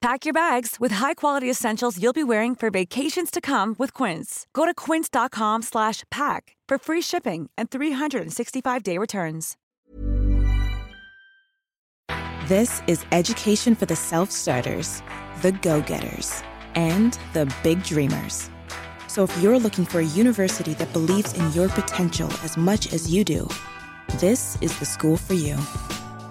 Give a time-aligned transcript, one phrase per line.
[0.00, 4.46] Pack your bags with high-quality essentials you'll be wearing for vacations to come with Quince.
[4.52, 9.56] Go to quince.com slash pack for free shipping and 365-day returns.
[12.46, 15.02] This is education for the self-starters,
[15.42, 16.42] the go-getters,
[16.76, 18.50] and the big dreamers.
[19.08, 23.10] So if you're looking for a university that believes in your potential as much as
[23.12, 23.48] you do,
[24.20, 25.56] this is the school for you.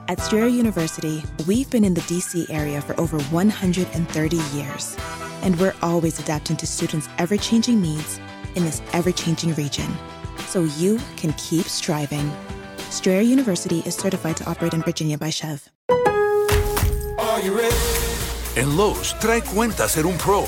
[0.10, 4.96] At Strayer University, we've been in the DC area for over 130 years,
[5.42, 8.18] and we're always adapting to students' ever changing needs
[8.56, 9.88] in this ever changing region
[10.48, 12.32] so you can keep striving.
[12.90, 15.70] Strayer University is certified to operate in Virginia by Chev.
[18.56, 20.48] En Lowe's, trae cuenta ser un pro.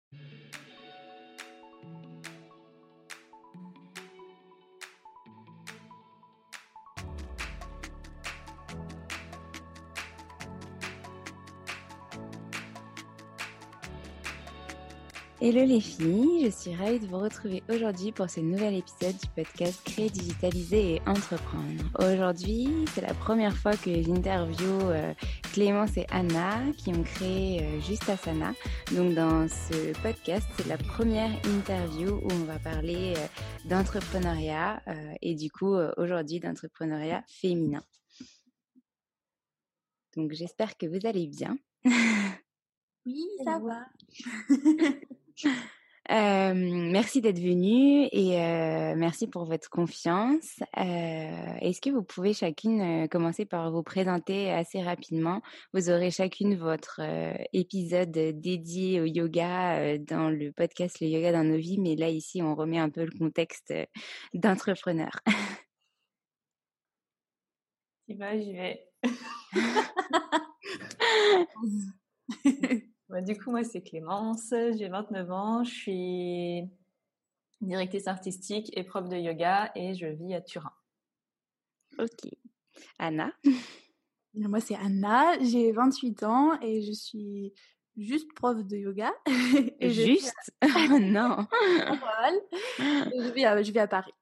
[15.43, 19.27] Hello les filles, je suis ravie de vous retrouver aujourd'hui pour ce nouvel épisode du
[19.35, 21.83] podcast Créer, digitaliser et entreprendre.
[21.97, 25.15] Aujourd'hui, c'est la première fois que j'interview euh,
[25.51, 28.53] Clémence et Anna qui ont créé euh, Juste Asana.
[28.91, 33.27] Donc dans ce podcast, c'est la première interview où on va parler euh,
[33.67, 37.83] d'entrepreneuriat euh, et du coup aujourd'hui d'entrepreneuriat féminin.
[40.15, 41.57] Donc j'espère que vous allez bien.
[43.07, 43.87] Oui, ça va.
[46.09, 50.59] Euh, merci d'être venu et euh, merci pour votre confiance.
[50.77, 55.41] Euh, Est-ce que vous pouvez chacune commencer par vous présenter assez rapidement?
[55.73, 57.01] Vous aurez chacune votre
[57.53, 62.41] épisode dédié au yoga dans le podcast Le yoga dans nos vies, mais là ici
[62.41, 63.73] on remet un peu le contexte
[64.33, 65.21] d'entrepreneur.
[68.07, 68.87] Tu vas, j'y vais.
[73.11, 76.69] Bah, du coup, moi, c'est Clémence, j'ai 29 ans, je suis
[77.59, 80.71] directrice artistique et prof de yoga et je vis à Turin.
[81.99, 82.31] Ok.
[82.99, 83.33] Anna?
[84.33, 87.53] Moi, c'est Anna, j'ai 28 ans et je suis
[87.97, 89.11] juste prof de yoga.
[89.81, 90.53] et juste?
[90.63, 91.45] Oh, Non
[92.79, 94.13] je, vis à, je vis à Paris.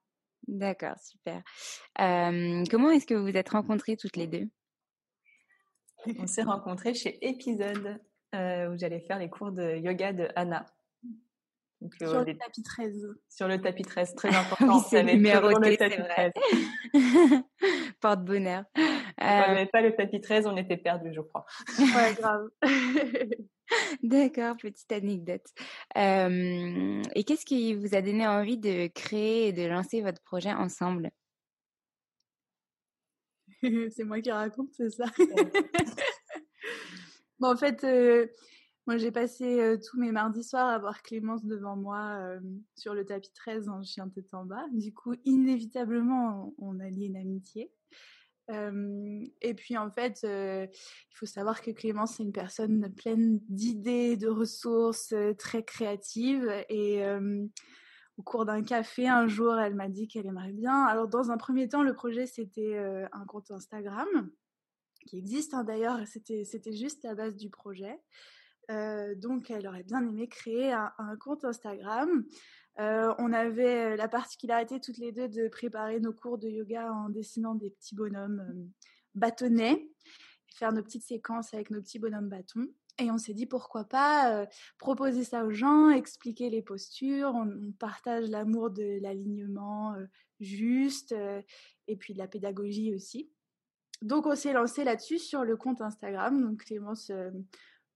[0.47, 1.44] D'accord, super.
[2.00, 4.50] Euh, comment est-ce que vous vous êtes rencontrées toutes les deux?
[6.17, 8.00] On s'est rencontrées chez Épisode
[8.35, 10.66] euh, où j'allais faire les cours de yoga de Anna.
[11.81, 13.07] Donc, euh, sur le tapis 13.
[13.29, 14.78] Sur le tapis 13, très important.
[14.78, 16.34] oui, c'est numéroté, c'est vrai.
[18.01, 18.63] Porte-bonheur.
[18.78, 18.81] Euh...
[19.22, 21.45] on n'avait pas le tapis 13, on était perdus, je crois.
[21.79, 22.50] ouais, grave.
[24.03, 25.45] D'accord, petite anecdote.
[25.97, 30.51] Euh, et qu'est-ce qui vous a donné envie de créer et de lancer votre projet
[30.51, 31.12] ensemble?
[33.62, 35.06] C'est moi qui raconte, c'est ça?
[37.39, 38.27] Bon, en fait, euh,
[38.86, 42.39] moi, j'ai passé euh, tous mes mardis soirs à voir Clémence devant moi euh,
[42.75, 44.65] sur le tapis 13 en chien tête en bas.
[44.74, 47.71] Du coup, inévitablement, on, a lié une amitié.
[48.50, 54.27] et puis, en fait, il faut savoir que Clémence est une personne pleine d'idées, de
[54.27, 56.51] ressources, très créative.
[56.68, 57.03] Et
[58.18, 60.83] au cours d'un café, un jour, elle m'a dit qu'elle aimerait bien.
[60.86, 62.75] Alors, dans un premier temps, le projet, c'était
[63.12, 64.30] un compte Instagram
[65.06, 68.00] qui existe hein, d'ailleurs, c'était, c'était juste la base du projet.
[68.69, 72.24] Euh, donc, elle aurait bien aimé créer un, compte Instagram.
[72.80, 77.10] Euh, on avait la particularité toutes les deux de préparer nos cours de yoga en
[77.10, 78.86] dessinant des petits bonhommes euh,
[79.16, 79.90] bâtonnets.
[80.56, 82.68] faire nos petites séquences avec nos petits bonhommes bâtons.
[83.01, 84.46] Et on s'est dit pourquoi pas
[84.78, 87.34] proposer ça aux gens, expliquer les postures.
[87.34, 89.96] On, partage l'amour de l'alignement
[90.42, 91.16] juste
[91.88, 93.30] et puis de la pédagogie aussi.
[94.01, 96.42] Donc on s'est lancé là-dessus sur le compte Instagram.
[96.42, 97.12] Donc Clémence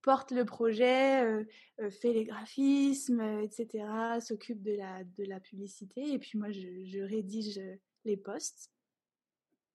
[0.02, 1.46] porte le projet,
[1.90, 3.86] fait les graphismes, etc.,
[4.20, 6.12] s'occupe de la, de la publicité.
[6.12, 7.60] Et puis moi, je, rédige
[8.04, 8.70] les posts.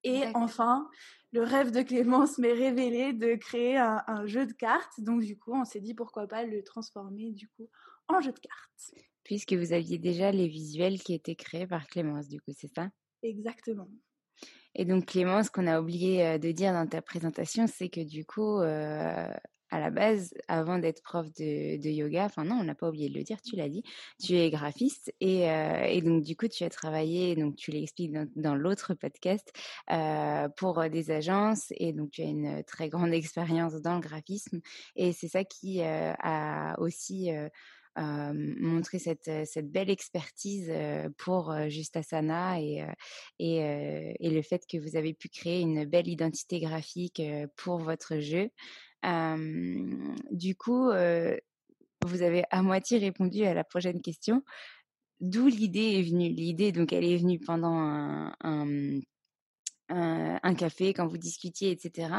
[0.04, 0.88] Et enfin,
[1.34, 5.02] le rêve de Clémence m'est révélé de créer un, un, jeu de cartes.
[5.02, 7.68] Donc du coup, on s'est dit pourquoi pas le transformer du coup
[8.08, 8.94] en jeu de cartes.
[9.24, 12.90] Puisque vous aviez déjà les visuels qui étaient créés par Clémence, du coup, c'est ça?
[13.22, 13.90] Exactement.
[14.76, 18.26] Et donc Clémence, ce qu'on a oublié de dire dans ta présentation, c'est que du
[18.26, 18.60] coup,
[19.72, 23.16] à la base, avant d'être prof de, yoga, enfin non, on n'a pas oublié de
[23.16, 23.84] le dire, tu l'as dit,
[24.20, 28.56] tu es graphiste et, et, donc du coup tu as travaillé, donc tu l'expliques dans,
[28.56, 29.52] l'autre podcast,
[30.58, 34.60] pour des agences et donc tu as une très grande expérience dans le graphisme
[34.96, 37.30] et c'est ça qui a aussi
[37.98, 40.72] montrer cette, cette, belle expertise
[41.18, 42.86] pour Justasana et,
[43.40, 47.22] et, le fait que vous avez pu créer une belle identité graphique
[47.58, 48.50] pour votre jeu.
[50.32, 50.90] du coup,
[52.06, 54.44] vous avez à moitié répondu à la prochaine question.
[55.20, 56.30] D'où l'idée est venue?
[56.30, 59.00] L'idée, donc, elle est venue pendant un, un
[59.90, 62.10] un café quand vous discutiez, etc.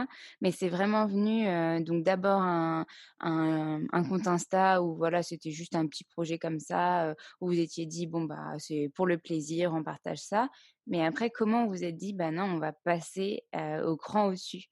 [0.41, 1.45] Mais c'est vraiment venu
[1.85, 2.87] donc d'abord un,
[3.21, 7.59] un, un, compte Insta où voilà c'était juste un petit projet comme ça où vous
[7.59, 10.49] étiez dit bon bah c'est pour le plaisir, on partage ça.
[10.87, 13.45] Mais après comment vous êtes dit bah non on va passer
[13.85, 14.67] au cran au-dessus?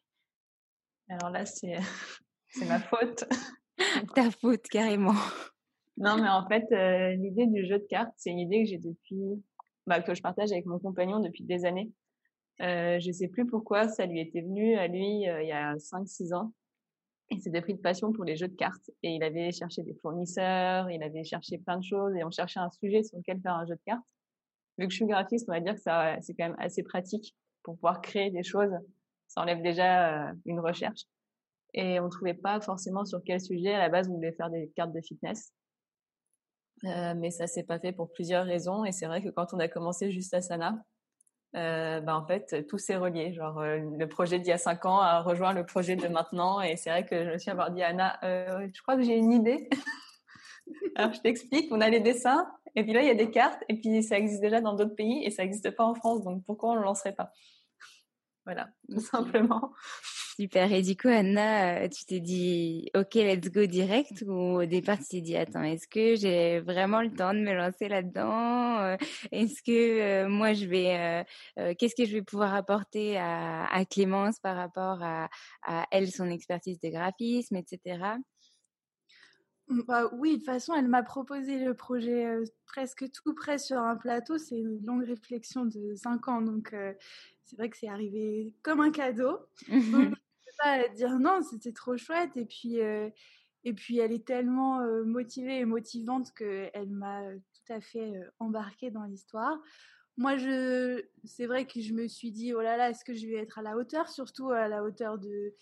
[1.08, 1.76] Alors là c'est
[2.48, 3.24] c'est ma faute.
[4.14, 5.14] Ta faute carrément.
[5.96, 6.64] Non mais en fait
[7.16, 9.42] l'idée du jeu de cartes c'est une idée que j'ai depuis
[9.88, 11.90] bah, que je partage avec mon compagnon depuis des années.
[12.60, 15.76] Euh, je sais plus pourquoi ça lui était venu à lui euh, il y a
[15.76, 16.52] 5-6 ans.
[17.30, 19.94] Il s'était pris de passion pour les jeux de cartes et il avait cherché des
[19.94, 23.54] fournisseurs, il avait cherché plein de choses et on cherchait un sujet sur lequel faire
[23.54, 24.08] un jeu de cartes.
[24.78, 27.36] Vu que je suis graphiste, on va dire que ça c'est quand même assez pratique
[27.62, 28.72] pour pouvoir créer des choses.
[29.26, 31.02] Ça enlève déjà euh, une recherche.
[31.74, 33.74] Et on trouvait pas forcément sur quel sujet.
[33.74, 35.52] À la base, on voulait faire des cartes de fitness.
[36.84, 38.84] Euh, mais ça s'est pas fait pour plusieurs raisons.
[38.84, 40.82] Et c'est vrai que quand on a commencé juste à Sana,
[41.56, 43.32] euh, bah en fait tout s'est relié.
[43.32, 46.60] Genre euh, le projet d'il y a cinq ans a rejoint le projet de maintenant.
[46.60, 49.16] Et c'est vrai que je me suis avoir dit Anna, euh, je crois que j'ai
[49.16, 49.68] une idée.
[50.96, 52.46] Alors je t'explique, on a les dessins.
[52.76, 53.62] Et puis là il y a des cartes.
[53.68, 56.22] Et puis ça existe déjà dans d'autres pays et ça n'existe pas en France.
[56.22, 57.32] Donc pourquoi on ne le lancerait pas?
[58.44, 59.72] Voilà, tout simplement.
[60.40, 60.70] Super.
[60.72, 64.98] Et du coup, Anna, euh, tu t'es dit, OK, let's go direct ou au départ,
[64.98, 68.96] tu t'es dit, attends, est-ce que j'ai vraiment le temps de me lancer là-dedans euh,
[69.32, 71.26] Est-ce que euh, moi, je vais,
[71.74, 75.28] qu'est-ce que je vais pouvoir apporter à, à Clémence par rapport à,
[75.66, 77.98] à, elle, son expertise de graphisme, etc.
[79.66, 82.28] Mmh, bah, oui, de toute façon, elle m'a proposé le projet
[82.64, 84.38] presque tout près sur un plateau.
[84.38, 86.72] C'est une longue réflexion de cinq ans, donc
[87.42, 89.40] c'est vrai que c'est arrivé comme un cadeau.
[90.58, 92.36] pas dire non, c'était trop chouette.
[92.36, 93.10] Et puis, euh,
[93.64, 98.12] et puis elle est tellement euh, motivée et motivante qu'elle m'a euh, tout à fait
[98.38, 99.58] embarquée dans l'histoire.
[100.16, 103.26] Moi, je, c'est vrai que je me suis dit, oh là là, est-ce que je
[103.26, 105.54] vais être à la hauteur, surtout à la hauteur de,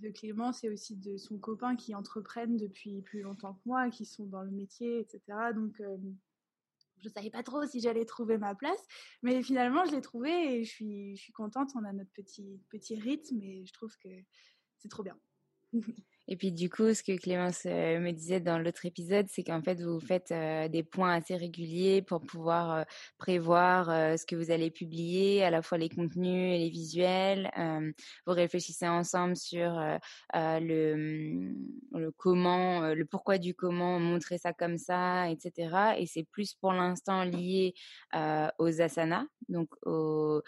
[0.00, 4.04] de Clémence et aussi de son copain qui entreprennent depuis plus longtemps que moi, qui
[4.04, 5.20] sont dans le métier, etc.
[5.54, 5.80] Donc,
[7.02, 8.80] je savais pas trop si j'allais trouver ma place,
[9.22, 11.70] mais finalement je l'ai trouvé et je suis, je suis contente.
[11.74, 14.08] On a notre petit, petit rythme et je trouve que
[14.82, 15.16] c'est trop bien.
[16.28, 19.60] Et puis du coup, ce que Clémence euh, me disait dans l'autre épisode, c'est qu'en
[19.60, 22.82] fait, vous faites euh, des points assez réguliers pour pouvoir euh,
[23.18, 27.50] prévoir ce que vous allez publier, à la fois les contenus et les visuels.
[28.26, 29.72] vous réfléchissez ensemble sur
[30.34, 35.96] le, mm, le comment, le pourquoi du comment, montrer ça comme ça, etc.
[35.98, 37.74] Et c'est plus pour l'instant lié
[38.58, 40.42] aux asanas, donc au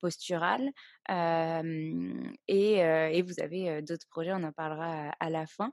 [0.00, 0.70] postural.
[1.10, 5.72] Et, et, vous avez d'autres projets, on en parlera à la fin.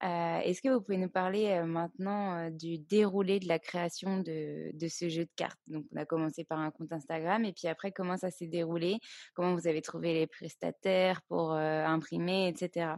[0.00, 5.08] Est-ce que vous pouvez nous parler maintenant du déroulé de la création de, de, ce
[5.08, 5.58] jeu de cartes?
[5.66, 8.98] Donc, on a commencé par un compte Instagram et puis après, comment ça s'est déroulé?
[9.34, 12.94] Comment vous avez trouvé les prestataires pour imprimer, etc.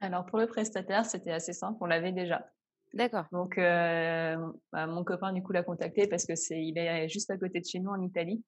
[0.00, 2.48] Alors, pour le prestataire, c'était assez simple, on l'avait déjà.
[2.94, 3.26] D'accord.
[3.32, 7.36] Donc, bah, mon copain, du coup, l'a contacté parce que c'est, il est juste à
[7.36, 8.42] côté de chez nous en Italie.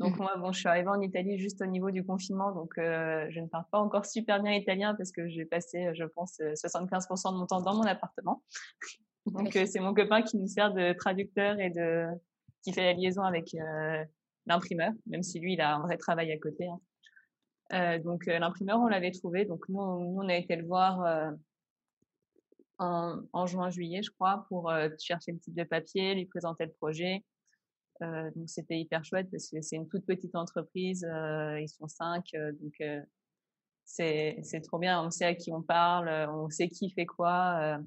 [0.00, 0.22] Donc mmh.
[0.22, 3.40] moi, bon, je suis arrivée en Italie juste au niveau du confinement, donc euh, je
[3.40, 7.38] ne parle pas encore super bien italien parce que j'ai passé, je pense, 75% de
[7.38, 8.42] mon temps dans mon appartement.
[9.26, 12.06] donc euh, c'est mon copain qui nous sert de traducteur et de
[12.62, 14.04] qui fait la liaison avec euh,
[14.46, 16.66] l'imprimeur, même si lui, il a un vrai travail à côté.
[17.70, 17.98] Hein.
[18.00, 19.44] donc l'imprimeur, on l'avait trouvé.
[19.44, 21.34] Donc nous, on a été le voir
[22.78, 27.22] en, en juin-juillet, je crois, pour chercher le type de papier, lui présenter le projet.
[28.02, 31.86] Euh, donc c'était hyper chouette parce que c'est une toute petite entreprise, euh, ils sont
[31.86, 32.82] cinq, euh, donc
[33.84, 35.02] c'est c'est trop bien.
[35.02, 37.78] On sait à qui on parle, on sait qui fait quoi.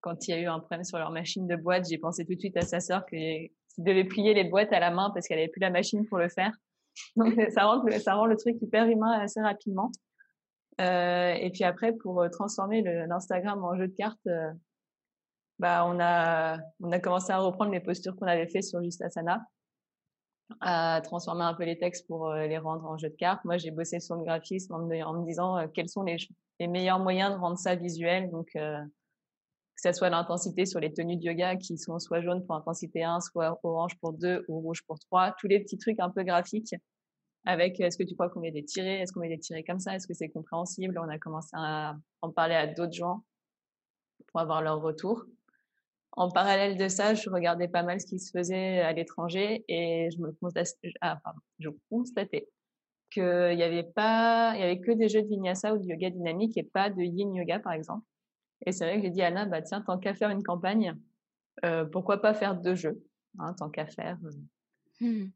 [0.00, 2.34] quand il y a eu un problème sur leur machine de boîte, j'ai pensé tout
[2.34, 5.40] de suite à sa sœur qui, devait plier les boîtes à la main parce qu'elle
[5.40, 6.52] avait plus la machine pour le faire.
[7.16, 9.90] Donc ça rend ça rend le truc hyper humain assez rapidement.
[10.78, 14.28] Et puis après, pour transformer l'Instagram en jeu de cartes,
[15.58, 19.40] bah, on a, on a commencé à reprendre les postures qu'on avait fait sur Justasana,
[20.60, 23.44] à transformer un peu les textes pour euh, les rendre en jeu de cartes.
[23.44, 26.16] Moi, j'ai bossé sur le graphisme en me, disant euh, quels sont les,
[26.60, 28.30] meilleurs moyens de rendre ça visuel.
[28.30, 32.44] Donc, euh, que ce soit l'intensité sur les tenues de yoga qui sont soit jaunes
[32.46, 35.34] pour intensité 1, soit orange pour 2 ou rouge pour 3.
[35.38, 36.74] Tous les petits trucs un peu graphiques
[37.44, 39.80] avec est-ce que tu crois qu'on met des tirés, est-ce qu'on met des tirés comme
[39.80, 40.98] ça, est-ce que c'est compréhensible?
[40.98, 43.22] On a commencé à en parler à d'autres gens
[44.28, 45.24] pour avoir leur retour
[46.16, 50.08] en parallèle de ça, je regardais pas mal ce qui se faisait à l'étranger et
[50.10, 52.48] je me constatais, ah, pardon, je constatais
[53.10, 56.10] qu'il y avait pas, il y avait que des jeux de vinyasa ou de yoga
[56.10, 58.06] dynamique et pas de yin yoga par exemple.
[58.66, 60.96] Et c'est vrai que j'ai dit à Anna, bah tiens, tant qu'à faire une campagne,
[61.64, 63.02] euh, pourquoi pas faire deux jeux,
[63.38, 64.18] hein, tant qu'à faire.
[65.00, 65.26] Hmm.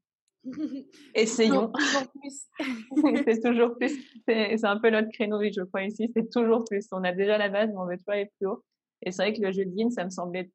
[1.14, 1.72] Essayons.
[3.24, 3.92] c'est toujours plus.
[4.26, 6.10] C'est un peu notre créneau, je crois ici.
[6.14, 6.86] C'est toujours plus.
[6.92, 8.64] On a déjà la base, mais on veut toujours aller plus haut.
[9.02, 10.50] Et c'est vrai que le jeu de yin, ça me semblait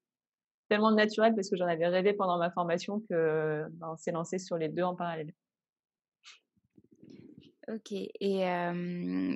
[0.69, 4.39] tellement naturel parce que j'en avais rêvé pendant ma formation que ben, on s'est lancé
[4.39, 5.33] sur les deux en parallèle.
[7.69, 8.45] Ok, et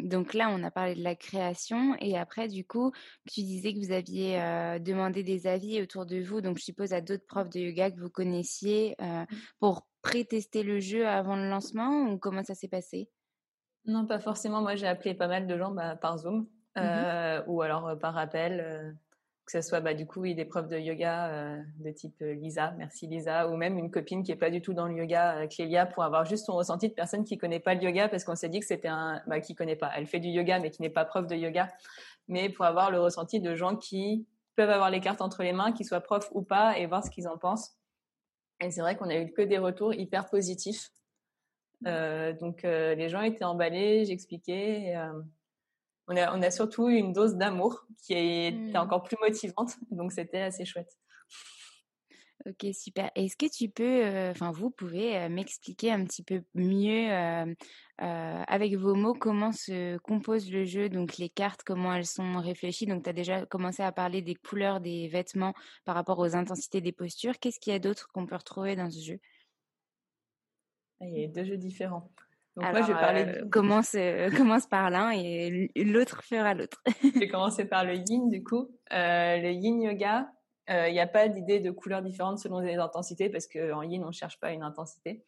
[0.04, 2.92] donc là, on a parlé de la création, et après, du coup,
[3.32, 4.38] tu disais que vous aviez
[4.82, 8.02] demandé des avis autour de vous, donc je suppose à d'autres profs de yoga que
[8.02, 9.24] vous connaissiez, mmh.
[9.62, 13.10] pour pré-tester le jeu avant le lancement, ou comment ça s'est passé?
[13.86, 14.62] Non, pas forcément.
[14.62, 18.94] Moi, j'ai appelé pas mal de gens bah, par Zoom, mmh ou alors par appel
[19.48, 22.72] que ce soit bah, du coup des profs de yoga euh, de type euh, Lisa,
[22.72, 25.48] merci Lisa, ou même une copine qui est pas du tout dans le yoga, euh,
[25.48, 28.36] Clélia, pour avoir juste son ressenti de personne qui connaît pas le yoga, parce qu'on
[28.36, 30.82] s'est dit que c'était un, bah, qui connaît pas, elle fait du yoga mais qui
[30.82, 31.70] n'est pas prof de yoga,
[32.28, 34.28] mais pour avoir le ressenti de gens qui
[34.58, 37.10] peuvent avoir les cartes entre les mains, qu'ils soient profs ou pas, et voir ce
[37.10, 37.78] qu'ils en pensent.
[38.60, 40.92] Et c'est vrai qu'on a eu que des retours hyper positifs.
[41.84, 44.98] Donc les gens étaient emballés, j'expliquais
[46.08, 48.76] on a, on a surtout une dose d'amour qui est, mmh.
[48.78, 49.74] encore plus motivante.
[49.92, 50.98] Donc, c'était assez chouette.
[52.46, 53.12] Ok, super.
[53.16, 57.54] Est-ce que tu peux, euh, enfin, vous pouvez euh, m'expliquer un petit peu mieux euh,
[57.98, 62.86] avec vos mots comment se compose le jeu, donc les cartes, comment elles sont réfléchies?
[62.86, 66.80] Donc, tu as déjà commencé à parler des couleurs des vêtements par rapport aux intensités
[66.80, 67.38] des postures.
[67.40, 69.20] Qu'est-ce qu'il y a d'autre qu'on peut retrouver dans ce jeu?
[71.02, 72.10] Ah, Il y a deux jeux différents.
[72.58, 76.82] Donc moi, je vais parler euh, commence, euh, commence par l'un et l'autre fera l'autre.
[77.04, 78.72] je vais commencer par le yin, du coup.
[78.92, 80.28] Euh, le yin yoga,
[80.68, 84.08] il n'y a pas d'idée de couleurs différentes selon les intensités parce qu'en yin, on
[84.08, 85.24] ne cherche pas une intensité,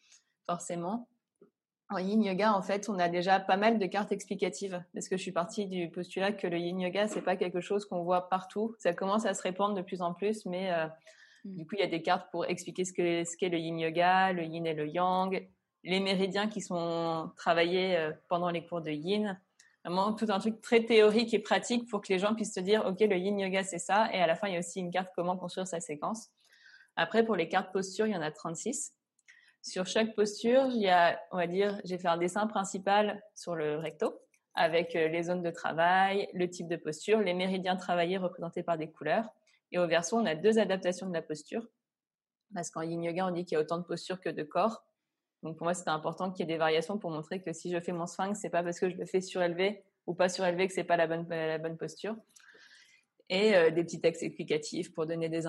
[0.48, 1.07] forcément.
[1.91, 5.15] En yin yoga, en fait, on a déjà pas mal de cartes explicatives parce que
[5.15, 8.27] je suis partie du postulat que le yin yoga, c'est pas quelque chose qu'on voit
[8.27, 8.75] partout.
[8.79, 10.71] Ça commence à se répandre de plus en plus, mais
[11.45, 11.55] mm.
[11.57, 12.93] du coup, il y a des cartes pour expliquer ce
[13.38, 15.48] qu'est le yin yoga, le yin et le yang,
[15.83, 19.39] les méridiens qui sont travaillés euh, pendant les cours de yin.
[19.86, 22.86] Vraiment tout un truc très théorique et pratique pour que les gens puissent se dire,
[22.86, 24.09] OK, le yin yoga, c'est ça.
[24.13, 26.29] Et à la fin, il y a aussi une carte comment construire sa séquence.
[26.95, 28.93] Après, pour les cartes posture, il y en a 36.
[29.62, 33.55] Sur chaque posture, il y a, on va dire, j'ai fait un dessin principal sur
[33.55, 34.19] le recto
[34.55, 38.77] avec euh, les zones de travail, le type de posture, les méridiens travaillés représentés par
[38.77, 39.29] des couleurs.
[39.71, 41.65] Et au verso, on a deux adaptations de la posture.
[42.53, 44.83] Parce qu'en yin yoga, on dit qu'il y a autant de postures que de corps.
[45.43, 47.79] Donc pour moi, c'était important qu'il y ait des variations pour montrer que si je
[47.79, 50.74] fais mon sphinx, c'est pas parce que je le fais surélevé ou pas surélevé que
[50.74, 52.15] c'est pas la bonne la bonne posture.
[53.29, 55.41] Et euh, des petits textes explicatifs pour donner des,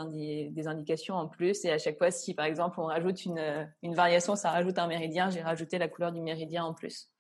[0.51, 1.65] des indications en plus.
[1.65, 4.87] Et à chaque fois, si par exemple on rajoute une, une variation, ça rajoute un
[4.87, 7.11] méridien, j'ai rajouté la couleur du méridien en plus.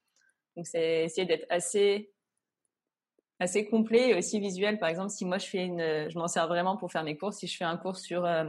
[0.56, 2.12] Donc c'est essayer d'être assez
[3.40, 4.78] assez complet et aussi visuel.
[4.78, 7.32] Par exemple, si moi je fais une, je m'en sers vraiment pour faire mes cours.
[7.32, 8.44] Si je fais un cours sur euh,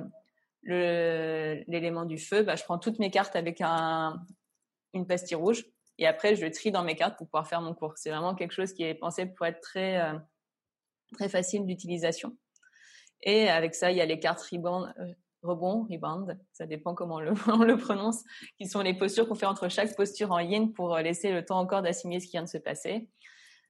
[0.63, 4.24] l'élément du feu, bah, je prends toutes mes cartes avec un,
[4.94, 5.65] une pastille rouge
[5.98, 7.94] et après je trie dans mes cartes pour pouvoir faire mon cours.
[7.98, 10.18] C'est vraiment quelque chose qui est pensé pour être très euh,
[11.13, 12.38] très facile d'utilisation.
[13.24, 15.13] Et avec ça, il y a les cartes euh,
[15.44, 18.24] rebond, rebound, ça dépend comment on le, on le prononce,
[18.58, 21.46] qui sont les postures qu'on fait entre chaque posture en yin pour euh, laisser le
[21.46, 23.10] temps encore d'assimiler ce qui vient de se passer.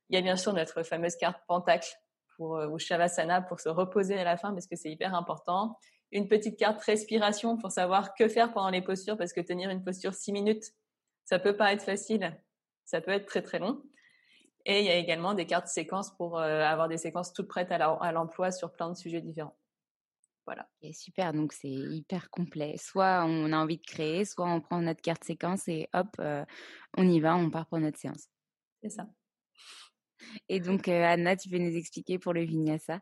[0.09, 1.89] Il y a bien sûr notre fameuse carte pentacle
[2.35, 5.77] pour, ou shavasana pour se reposer à la fin parce que c'est hyper important
[6.11, 9.83] une petite carte respiration pour savoir que faire pendant les postures parce que tenir une
[9.83, 10.73] posture six minutes,
[11.25, 12.37] ça peut pas être facile.
[12.85, 13.83] Ça peut être très très long.
[14.65, 18.11] Et il y a également des cartes séquences pour avoir des séquences toutes prêtes à
[18.11, 19.57] l'emploi sur plein de sujets différents.
[20.45, 20.67] Voilà.
[20.81, 22.75] Et super, donc c'est hyper complet.
[22.77, 26.09] Soit on a envie de créer, soit on prend notre carte séquence et hop,
[26.97, 28.27] on y va, on part pour notre séance.
[28.83, 29.07] C'est ça.
[30.49, 32.99] Et donc, Anna, tu peux nous expliquer pour le vinyasa?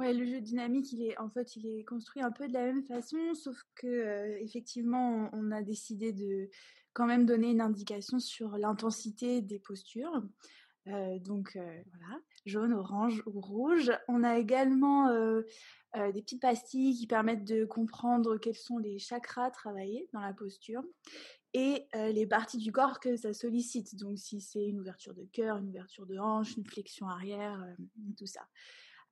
[0.00, 2.64] Ouais, le jeu dynamique, il est en fait, il est construit un peu de la
[2.64, 6.48] même façon, sauf que effectivement, on a décidé de
[6.94, 10.22] quand même donner une indication sur l'intensité des postures.
[10.86, 13.92] donc voilà, jaune, orange ou rouge.
[14.08, 15.10] On a également
[15.94, 20.82] des petites pastilles qui permettent de comprendre quels sont les chakras travaillés dans la posture
[21.52, 23.96] et les parties du corps que ça sollicite.
[23.96, 27.62] Donc si c'est une ouverture de cœur, une ouverture de hanche, une flexion arrière,
[28.16, 28.48] tout ça.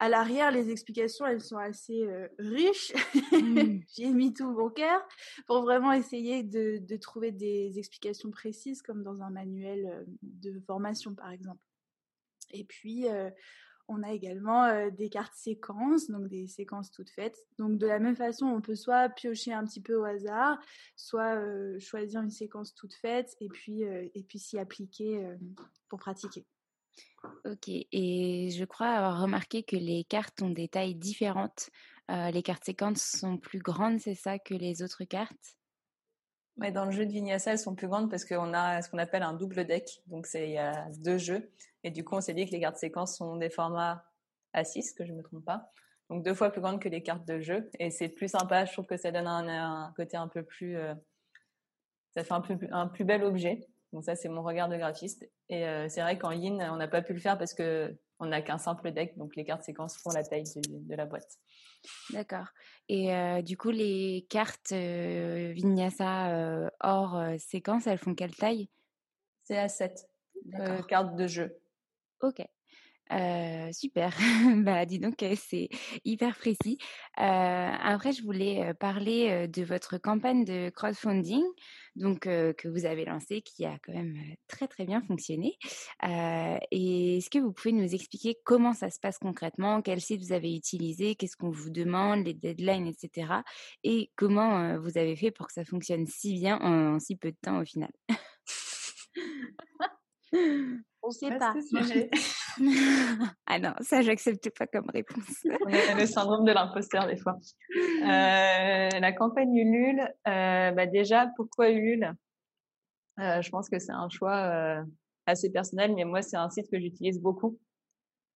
[0.00, 2.92] À l'arrière, les explications, elles sont assez riches.
[3.32, 3.80] Mmh.
[3.96, 5.00] J'ai mis tout mon cœur
[5.46, 11.14] pour vraiment essayer de, de, trouver des explications précises, comme dans un manuel de formation,
[11.14, 11.60] par exemple.
[12.52, 13.06] Et puis,
[13.88, 17.46] on a également des cartes séquences, donc des séquences toutes faites.
[17.58, 20.58] Donc de la même façon, on peut soit piocher un petit peu au hasard,
[20.94, 21.40] soit
[21.80, 25.26] choisir une séquence toute faite et puis et puis s'y appliquer
[25.88, 26.46] pour pratiquer.
[27.44, 31.70] Ok, et je crois avoir remarqué que les cartes ont des tailles différentes.
[32.08, 35.58] les cartes séquences sont plus grandes, c'est ça, que les autres cartes?
[36.58, 39.22] Dans le jeu de Vinyasa, elles sont plus grandes parce qu'on a ce qu'on appelle
[39.22, 40.02] un double deck.
[40.06, 41.52] Donc, il y a deux jeux.
[41.84, 44.04] Et du coup, on s'est dit que les cartes séquences sont des formats
[44.54, 45.70] A6, que je ne me trompe pas.
[46.10, 47.70] Donc, deux fois plus grandes que les cartes de jeu.
[47.78, 48.64] Et c'est plus sympa.
[48.64, 50.76] Je trouve que ça donne un, côté un peu plus.
[50.76, 50.94] Euh,
[52.14, 52.34] ça fait
[52.72, 53.68] un plus bel objet.
[53.92, 55.28] Donc, ça, c'est mon regard de graphiste.
[55.48, 58.26] Et euh, c'est vrai qu'en yin, on n'a pas pu le faire parce que on
[58.26, 59.16] n'a qu'un simple deck.
[59.16, 61.38] Donc, les cartes séquences font la taille de la boîte.
[62.10, 62.48] D'accord.
[62.88, 63.12] Et
[63.44, 68.68] du coup, les cartes Vinyasa hors séquence, elles font quelle taille?
[69.44, 70.08] C'est à 7
[70.88, 71.60] cartes de jeu.
[72.20, 72.42] Ok.
[73.72, 74.16] Super.
[74.64, 75.68] bah, dis donc, c'est
[76.04, 76.78] hyper précis.
[77.16, 81.44] après, je voulais parler de votre campagne de crowdfunding
[81.96, 84.16] donc que vous avez lancé, qui a quand même
[84.46, 85.58] très très bien fonctionné.
[86.70, 90.32] et est-ce que vous pouvez nous expliquer comment ça se passe concrètement, quel site vous
[90.32, 93.42] avez utilisé, qu'est-ce qu'on vous demande, les deadlines, etc.
[93.82, 97.36] Et comment vous avez fait pour que ça fonctionne si bien en si peu de
[97.42, 97.90] temps au final?
[101.02, 101.54] On sait pas.
[103.46, 105.44] ah non, ça, j'accepte pas comme réponse.
[105.66, 107.36] On a le syndrome de l'imposteur des fois.
[107.76, 112.12] Euh, la campagne Ulule, euh, bah déjà, pourquoi Ulule?
[113.20, 114.82] Euh, Je pense que c'est un choix
[115.26, 117.58] assez personnel, mais moi, c'est un site que j'utilise beaucoup.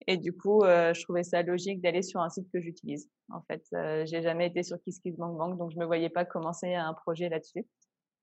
[0.06, 3.08] Et du coup, je trouvais ça logique d'aller sur un site que j'utilise.
[3.28, 3.62] En fait,
[4.06, 7.66] j'ai jamais été sur KissKissBankBank, donc je me voyais pas commencer un projet là-dessus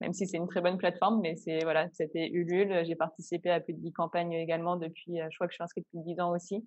[0.02, 2.84] même si c'est une très bonne plateforme, mais c'est voilà, c'était Ulule.
[2.86, 5.64] J'ai participé à plus de 10 campagnes également depuis, euh, je crois que je suis
[5.64, 6.66] inscrite depuis 10 ans aussi.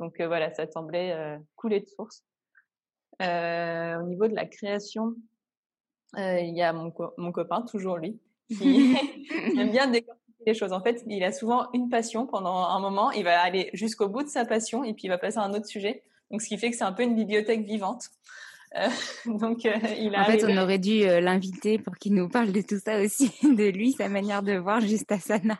[0.00, 2.24] Donc euh, voilà, ça semblait euh, couler de source.
[3.20, 5.14] au niveau de la création,
[6.16, 8.18] il y a mon, mon copain, toujours lui,
[8.48, 8.96] qui
[9.58, 10.72] aime bien décortiquer les choses.
[10.72, 14.22] En fait, il a souvent une passion pendant un moment, il va aller jusqu'au bout
[14.22, 16.02] de sa passion et puis il va passer à un autre sujet.
[16.30, 18.08] Donc, ce qui fait que c'est un peu une bibliothèque vivante.
[18.76, 18.88] Euh,
[19.38, 22.52] donc, euh, il a en fait, on aurait dû euh, l'inviter pour qu'il nous parle
[22.52, 25.58] de tout ça aussi, de lui, sa manière de voir juste à Sana.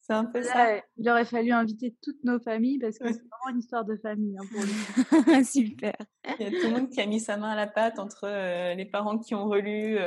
[0.00, 0.82] C'est un peu ça.
[0.98, 4.36] Il aurait fallu inviter toutes nos familles parce que c'est vraiment une histoire de famille
[4.38, 5.44] hein, pour lui.
[5.44, 5.94] Super.
[6.38, 8.74] Il y a tout le monde qui a mis sa main à la pâte entre
[8.74, 9.98] les parents qui ont relu.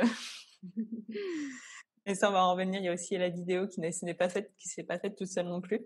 [2.06, 2.80] Et ça, on va en revenir.
[2.80, 5.16] Il y a aussi la vidéo qui ne s'est pas faite, qui s'est pas faite
[5.16, 5.80] toute seule non plus.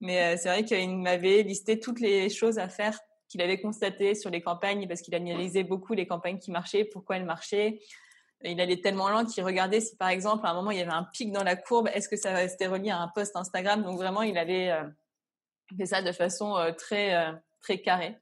[0.00, 2.96] Mais c'est vrai qu'il m'avait listé toutes les choses à faire
[3.28, 7.16] qu'il avait constaté sur les campagnes, parce qu'il analysait beaucoup les campagnes qui marchaient, pourquoi
[7.16, 7.80] elles marchaient.
[8.44, 10.92] Il allait tellement lent qu'il regardait si, par exemple, à un moment, il y avait
[10.92, 13.82] un pic dans la courbe, est-ce que ça restait relié à un post Instagram?
[13.82, 14.84] Donc vraiment, il avait euh,
[15.76, 18.16] fait ça de façon euh, très, euh, très carrée,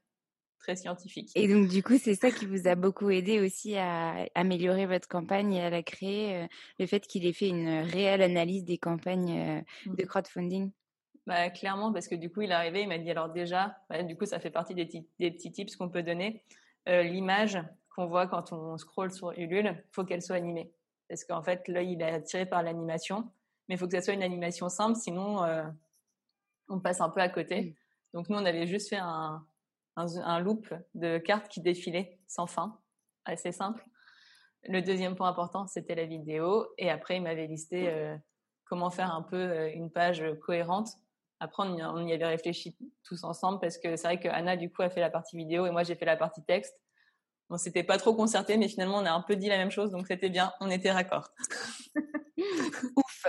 [0.59, 1.29] très scientifique.
[1.35, 5.07] Et donc, du coup, c'est ça qui vous a beaucoup aidé aussi à améliorer votre
[5.07, 6.47] campagne et à la créer,
[6.79, 9.95] le fait qu'il ait fait une réelle analyse des campagnes mmh.
[9.95, 10.71] de crowdfunding?
[11.27, 14.01] Bah, clairement, parce que du coup, il est arrivé, il m'a dit alors déjà, bah,
[14.01, 16.41] du coup, ça fait partie des, des petits tips qu'on peut donner.
[16.87, 17.59] Euh, L'image
[17.93, 20.71] qu'on voit quand on scrolle sur Ulule, faut qu'elle soit animée.
[21.09, 23.29] Parce qu'en fait, l'œil, il est attiré par l'animation,
[23.67, 25.65] mais il faut que ça soit une animation simple, sinon euh,
[26.69, 27.75] on passe un peu à côté.
[28.13, 29.45] Donc nous, on avait juste fait un,
[29.97, 32.79] un, un loop de cartes qui défilaient sans fin,
[33.25, 33.85] assez simple.
[34.63, 36.67] Le deuxième point important, c'était la vidéo.
[36.77, 38.15] Et après, il m'avait listé euh,
[38.63, 40.87] comment faire un peu une page cohérente
[41.39, 44.81] après, on y avait réfléchi tous ensemble parce que c'est vrai que Anna, du coup,
[44.81, 46.75] a fait la partie vidéo et moi, j'ai fait la partie texte.
[47.49, 49.91] On s'était pas trop concerté, mais finalement, on a un peu dit la même chose,
[49.91, 51.29] donc c'était bien, on était raccord.
[52.95, 53.27] Ouf.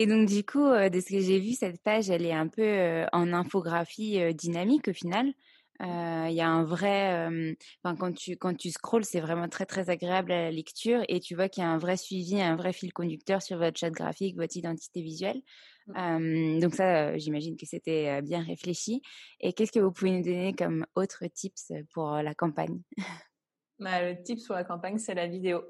[0.00, 3.06] Et donc, du coup, de ce que j'ai vu, cette page, elle est un peu
[3.12, 5.32] en infographie dynamique au final.
[5.80, 7.28] Il y a un vrai,
[7.82, 11.20] enfin quand tu quand tu scrolles, c'est vraiment très très agréable à la lecture et
[11.20, 13.90] tu vois qu'il y a un vrai suivi, un vrai fil conducteur sur votre chat
[13.90, 15.40] graphique, votre identité visuelle.
[15.86, 16.60] Mmh.
[16.60, 19.00] donc ça, j'imagine que c'était bien réfléchi.
[19.40, 22.80] Et qu'est-ce que vous pouvez nous donner comme autres tips pour la campagne?
[23.78, 25.62] Bah, Le tip sur la campagne, c'est la vidéo.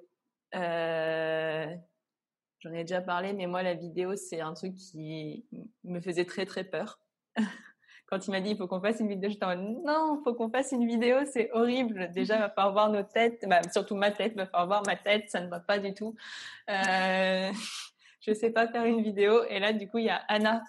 [2.60, 5.44] J'en ai déjà parlé, mais moi, la vidéo, c'est un truc qui
[5.84, 7.00] me faisait très très peur.
[8.08, 10.24] quand il m'a dit il faut qu'on fasse une vidéo, j'étais en mode non, il
[10.24, 12.10] faut qu'on fasse une vidéo, c'est horrible.
[12.12, 14.82] Déjà, il va falloir voir nos têtes, bah, surtout ma tête, il va falloir voir
[14.86, 16.14] ma tête, ça ne va pas du tout.
[16.70, 17.52] Euh,
[18.20, 19.44] je sais pas faire une vidéo.
[19.44, 20.62] Et là, du coup, il y a Anna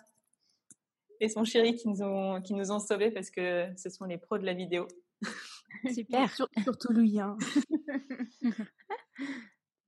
[1.22, 4.18] et son chéri qui nous ont qui nous ont sauvés parce que ce sont les
[4.18, 4.88] pros de la vidéo.
[5.94, 6.30] Super.
[6.64, 7.20] surtout lui.
[7.20, 7.38] Hein.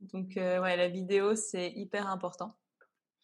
[0.01, 2.55] Donc euh, ouais, la vidéo c'est hyper important.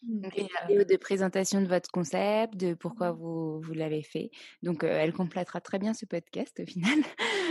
[0.02, 3.16] Donc, une vidéo de présentation de votre concept, de pourquoi mmh.
[3.16, 4.30] vous, vous l'avez fait.
[4.62, 6.98] Donc, elle complétera très bien ce podcast au final.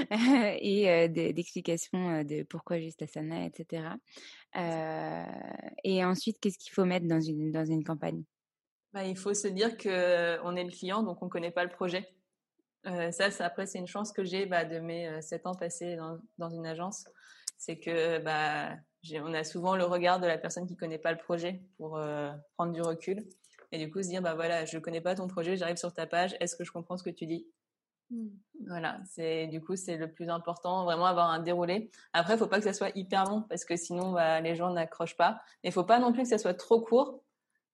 [0.62, 3.83] et d'explications de, pourquoi juste Asana, etc.
[5.83, 8.23] et ensuite, qu'est-ce qu'il faut mettre dans une, dans une campagne?
[8.93, 11.69] Bah, Il faut se dire qu'on est le client, donc on ne connaît pas le
[11.69, 12.07] projet.
[12.86, 16.17] ça, ça, après, c'est une chance que j'ai bah, de mes sept ans passés dans,
[16.38, 17.05] dans une agence.
[17.57, 18.77] C'est que bah,
[19.15, 22.31] on a souvent le regard de la personne qui connaît pas le projet pour euh,
[22.55, 23.27] prendre du recul
[23.71, 26.07] et du coup se dire bah voilà je connais pas ton projet j'arrive sur ta
[26.07, 27.47] page est-ce que je comprends ce que tu dis?
[28.10, 28.27] Mmh.
[28.67, 31.91] voilà c'est du coup c'est le plus important vraiment avoir un déroulé.
[32.13, 34.71] Après il faut pas que ça soit hyper long parce que sinon bah, les gens
[34.71, 35.41] n'accrochent pas.
[35.63, 37.21] Mais il faut pas non plus que ça soit trop court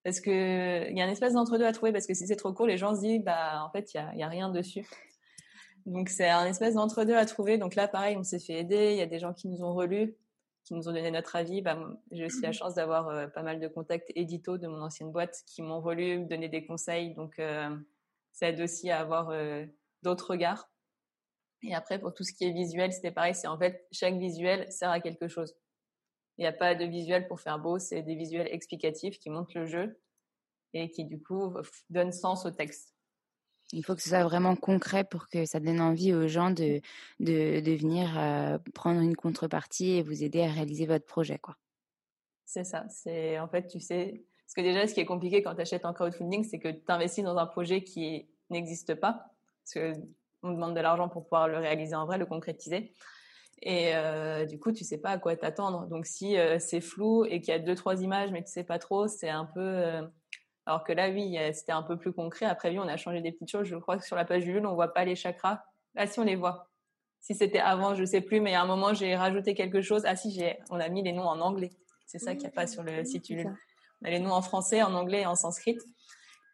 [0.04, 2.52] parce que il y a une espèce d'entre-deux à trouver parce que si c'est trop
[2.54, 4.88] court les gens se disent bah en fait il y a, y a rien dessus.
[5.86, 7.58] Donc c'est un espèce d'entre-deux à trouver.
[7.58, 8.94] Donc là pareil on s'est fait aider.
[8.94, 10.16] Il y a des gens qui nous ont relus
[10.64, 11.62] qui nous ont donné notre avis.
[11.62, 11.78] Bah,
[12.12, 15.12] j'ai aussi la mmh chance d'avoir euh, pas mal de contacts édito de mon ancienne
[15.12, 17.14] boîte qui m'ont relu, me donner des conseils.
[17.14, 17.76] Donc, euh,
[18.32, 19.66] ça aide aussi à avoir euh,
[20.02, 20.70] d'autres regards.
[21.64, 23.36] Et après, pour tout ce qui est visuel, c'était pareil.
[23.36, 25.56] C'est en fait, chaque visuel sert à quelque chose.
[26.38, 27.80] Il n'y a pas de visuel pour faire beau.
[27.80, 30.02] C'est des visuels explicatifs qui montrent le jeu
[30.74, 31.56] et qui, du coup,
[31.90, 32.94] donnent sens au texte.
[33.74, 36.80] Il faut que ce soit vraiment concret pour que ça donne envie aux gens de,
[37.20, 41.40] de, venir euh, prendre une contrepartie et vous aider à réaliser votre projet.
[41.40, 41.58] quoi.
[42.46, 42.86] C'est ça.
[42.90, 45.86] C'est en fait, tu sais, parce que déjà, ce qui est compliqué quand tu achètes
[45.86, 49.32] en crowdfunding, c'est que tu investis dans un projet qui n'existe pas,
[49.64, 49.94] parce que
[50.44, 52.94] on demande de l'argent pour pouvoir le réaliser en vrai, le concrétiser.
[53.64, 55.88] Et euh, du coup, tu sais pas à quoi t'attendre.
[55.88, 58.66] Donc, si euh, c'est flou et qu'il y a deux trois images, mais tu sais
[58.66, 60.04] pas trop, c'est un peu
[60.66, 62.46] alors que là, oui, c'était un peu plus concret.
[62.46, 63.68] Après, oui, on a changé des petites choses.
[63.68, 65.62] Je crois que sur la page du Lune, on voit pas les chakras.
[65.96, 66.70] Ah, si, on les voit.
[67.20, 70.04] Si c'était avant, je sais plus, mais à un moment, j'ai rajouté quelque chose.
[70.06, 71.72] Ah, si, j'ai, on a mis les noms en anglais.
[72.06, 73.54] C'est ça qu'il n'y a pas sur le site Ulule.
[74.02, 75.78] On a les noms en français, en anglais et en sanskrit.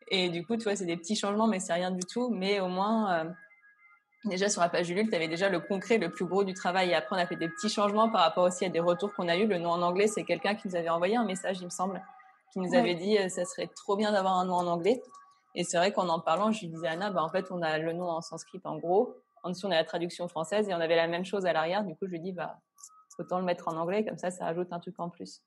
[0.09, 2.29] Et du coup, tu vois, c'est des petits changements, mais c'est rien du tout.
[2.29, 3.29] Mais au moins, euh,
[4.25, 6.89] déjà sur la page Ulule, tu avais déjà le concret, le plus gros du travail.
[6.89, 9.27] Et après, on a fait des petits changements par rapport aussi à des retours qu'on
[9.27, 9.45] a eu.
[9.45, 12.01] Le nom en anglais, c'est quelqu'un qui nous avait envoyé un message, il me semble
[12.51, 15.01] qui nous avait dit euh, ça serait trop bien d'avoir un nom en anglais.
[15.55, 17.77] Et c'est vrai qu'en en parlant, je lui disais Anna, bah, en fait, on a
[17.77, 19.15] le nom en sanskrit en gros.
[19.43, 21.83] En dessous, on a la traduction française et on avait la même chose à l'arrière.
[21.83, 22.59] Du coup, je lui dis, bah,
[23.17, 25.41] autant le mettre en anglais, comme ça, ça ajoute un truc en plus.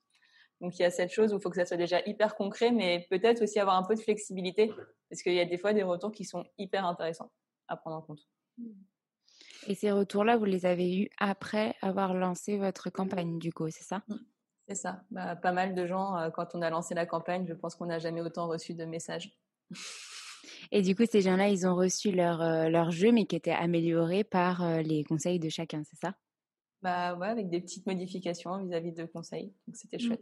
[0.61, 2.71] Donc, il y a cette chose où il faut que ça soit déjà hyper concret,
[2.71, 4.71] mais peut-être aussi avoir un peu de flexibilité,
[5.09, 7.31] parce qu'il y a des fois des retours qui sont hyper intéressants
[7.67, 8.21] à prendre en compte.
[9.67, 13.83] Et ces retours-là, vous les avez eus après avoir lancé votre campagne, du coup, c'est
[13.83, 14.03] ça?
[14.07, 14.15] Mmh.
[14.67, 15.01] C'est ça.
[15.11, 17.87] Bah, pas mal de gens, euh, quand on a lancé la campagne, je pense qu'on
[17.87, 19.31] n'a jamais autant reçu de messages.
[20.71, 23.51] Et du coup, ces gens-là, ils ont reçu leur, euh, leur jeu, mais qui était
[23.51, 26.15] amélioré par euh, les conseils de chacun, c'est ça?
[26.81, 29.53] Bah ouais, avec des petites modifications vis-à-vis de conseils.
[29.67, 30.17] Donc c'était mmh.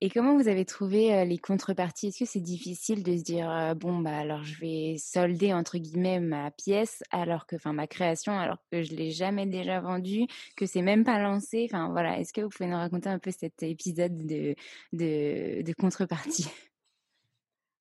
[0.00, 2.08] Et comment vous avez trouvé euh, les contreparties?
[2.08, 5.78] Est-ce que c'est difficile de se dire euh, bon bah alors je vais solder entre
[5.78, 10.26] guillemets ma pièce alors que enfin ma création alors que je l'ai jamais déjà vendue,
[10.56, 11.68] que c'est même pas lancé?
[11.70, 14.54] Enfin voilà, est-ce que vous pouvez nous raconter un peu cet épisode de
[14.92, 16.48] de, de contrepartie?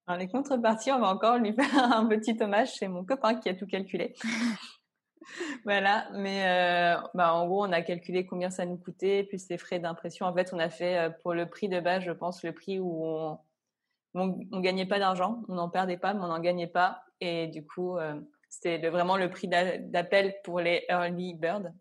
[0.07, 2.69] Alors les contreparties, on va encore lui faire un petit hommage.
[2.75, 4.15] C'est mon copain qui a tout calculé.
[5.63, 9.57] voilà, mais euh, bah, en gros, on a calculé combien ça nous coûtait, plus les
[9.57, 10.25] frais d'impression.
[10.25, 12.79] En fait, on a fait euh, pour le prix de base, je pense, le prix
[12.79, 13.39] où on,
[14.13, 17.03] on, gagnait pas d'argent, on n'en perdait pas, mais on n'en gagnait pas.
[17.19, 21.71] Et du coup, euh, c'était vraiment le prix d'appel pour les early birds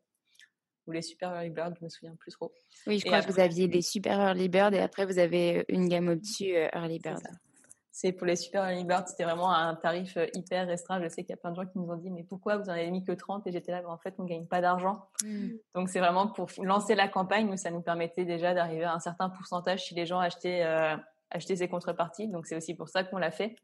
[0.86, 2.52] ou les super early birds, je me souviens plus trop.
[2.86, 5.88] Oui, je crois que vous aviez des super early birds et après vous avez une
[5.88, 7.22] gamme au-dessus early bird.
[7.96, 11.02] C'est pour les super early birds, c'était vraiment un tarif euh, hyper restreint.
[11.02, 12.68] Je sais qu'il y a plein de gens qui nous ont dit, mais pourquoi vous
[12.68, 14.60] en avez mis que 30 Et j'étais là, mais en fait, on ne gagne pas
[14.60, 15.08] d'argent.
[15.24, 15.52] Mmh.
[15.74, 18.98] Donc, c'est vraiment pour lancer la campagne où ça nous permettait déjà d'arriver à un
[18.98, 20.94] certain pourcentage si les gens achetaient, euh,
[21.30, 22.28] achetaient ces contreparties.
[22.28, 23.56] Donc, c'est aussi pour ça qu'on l'a fait.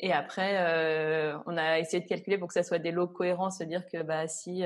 [0.00, 3.50] Et après, euh, on a essayé de calculer pour que ça soit des lots cohérents,
[3.50, 4.64] se dire que bah, si,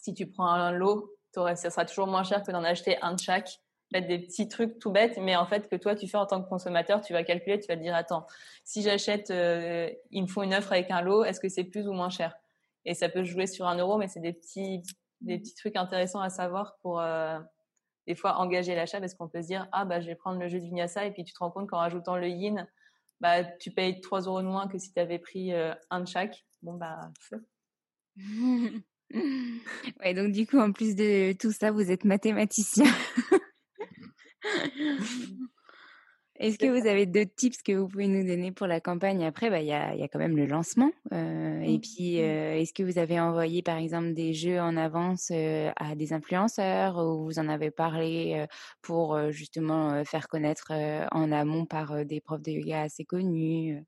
[0.00, 3.20] si tu prends un lot, ça sera toujours moins cher que d'en acheter un de
[3.20, 3.60] chaque
[3.92, 6.48] des petits trucs tout bêtes, mais en fait que toi tu fais en tant que
[6.48, 8.26] consommateur, tu vas calculer, tu vas te dire attends,
[8.64, 11.88] si j'achète, euh, il me faut une offre avec un lot, est-ce que c'est plus
[11.88, 12.36] ou moins cher?
[12.84, 14.82] Et ça peut jouer sur un euro, mais c'est des petits
[15.20, 17.38] des petits trucs intéressants à savoir pour euh,
[18.06, 20.48] des fois engager l'achat parce qu'on peut se dire ah bah je vais prendre le
[20.48, 22.66] jeu de Vinyasa et puis tu te rends compte qu'en rajoutant le yin,
[23.20, 26.08] bah tu payes 3 euros de moins que si tu avais pris euh, un de
[26.08, 26.44] chaque.
[26.62, 27.44] Bon bah feu.
[30.00, 32.86] ouais, donc du coup, en plus de tout ça, vous êtes mathématicien.
[36.40, 39.26] Est-ce que vous avez d'autres tips que vous pouvez nous donner pour la campagne?
[39.26, 40.90] Après, bah, il y, a, y, a, quand même le lancement.
[41.12, 41.80] Euh, et mmh.
[41.82, 45.94] puis, euh, est-ce que vous avez envoyé, par exemple, des jeux en avance euh, à
[45.94, 48.46] des influenceurs ou vous en avez parlé
[48.80, 50.72] pour justement faire connaître
[51.12, 53.84] en amont par des profs de yoga assez connus?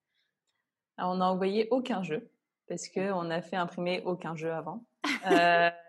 [0.99, 2.29] Alors, on n'a envoyé aucun jeu
[2.69, 4.85] parce qu'on a fait imprimer aucun jeu avant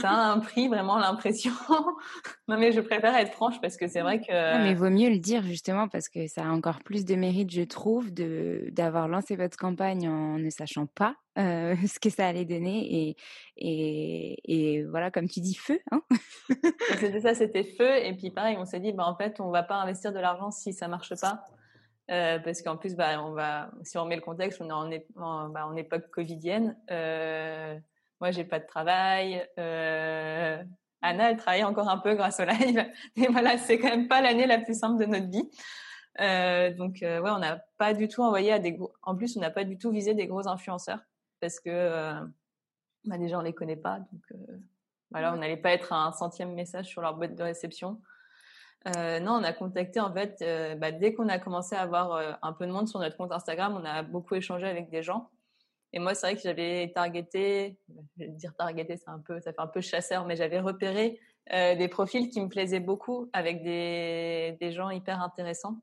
[0.00, 1.52] ça a un prix, vraiment l'impression.
[2.48, 4.56] non, mais je préfère être franche parce que c'est vrai que.
[4.56, 7.50] Non, mais vaut mieux le dire justement parce que ça a encore plus de mérite,
[7.50, 12.26] je trouve, de d'avoir lancé votre campagne en ne sachant pas euh, ce que ça
[12.26, 13.16] allait donner et
[13.56, 15.80] et, et voilà, comme tu dis, feu.
[15.90, 16.02] Hein
[16.98, 18.04] c'était ça, c'était feu.
[18.04, 20.50] Et puis pareil, on s'est dit, bah en fait, on va pas investir de l'argent
[20.50, 21.44] si ça marche pas.
[22.10, 25.22] Euh, parce qu'en plus, bah, on va, si on met le contexte, on est en,
[25.22, 26.76] en, bah, en époque covidienne.
[26.90, 27.76] Euh,
[28.20, 29.46] moi, j'ai pas de travail.
[29.58, 30.62] Euh,
[31.02, 32.84] Anna, elle travaille encore un peu grâce au live.
[33.16, 35.48] Mais voilà, c'est quand même pas l'année la plus simple de notre vie.
[36.20, 38.92] Euh, donc, euh, ouais, on n'a pas du tout envoyé à des gros.
[39.02, 41.00] En plus, on n'a pas du tout visé des gros influenceurs
[41.40, 42.20] parce que euh,
[43.04, 43.98] bah, déjà on les connaît pas.
[43.98, 44.22] Donc,
[45.10, 48.00] voilà, on n'allait pas être un centième message sur leur boîte de réception.
[48.86, 50.44] Non, on a contacté en fait
[50.78, 53.76] bah, dès qu'on a commencé à avoir un peu de monde sur notre compte Instagram,
[53.80, 55.28] on a beaucoup échangé avec des gens.
[55.96, 59.54] Et moi, c'est vrai que j'avais targeté, je vais dire targeté, c'est un peu, ça
[59.54, 61.18] fait un peu chasseur, mais j'avais repéré
[61.54, 65.80] euh, des profils qui me plaisaient beaucoup avec des, des gens hyper intéressants.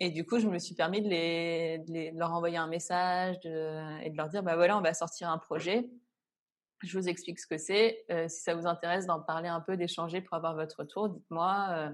[0.00, 4.10] Et du coup, je me suis permis de, les, de, leur envoyer un message et
[4.10, 5.88] de leur dire, bah voilà, on va sortir un projet.
[6.82, 8.04] Je vous explique ce que c'est.
[8.10, 11.68] Euh, si ça vous intéresse d'en parler un peu, d'échanger pour avoir votre retour, dites-moi.
[11.70, 11.90] Euh,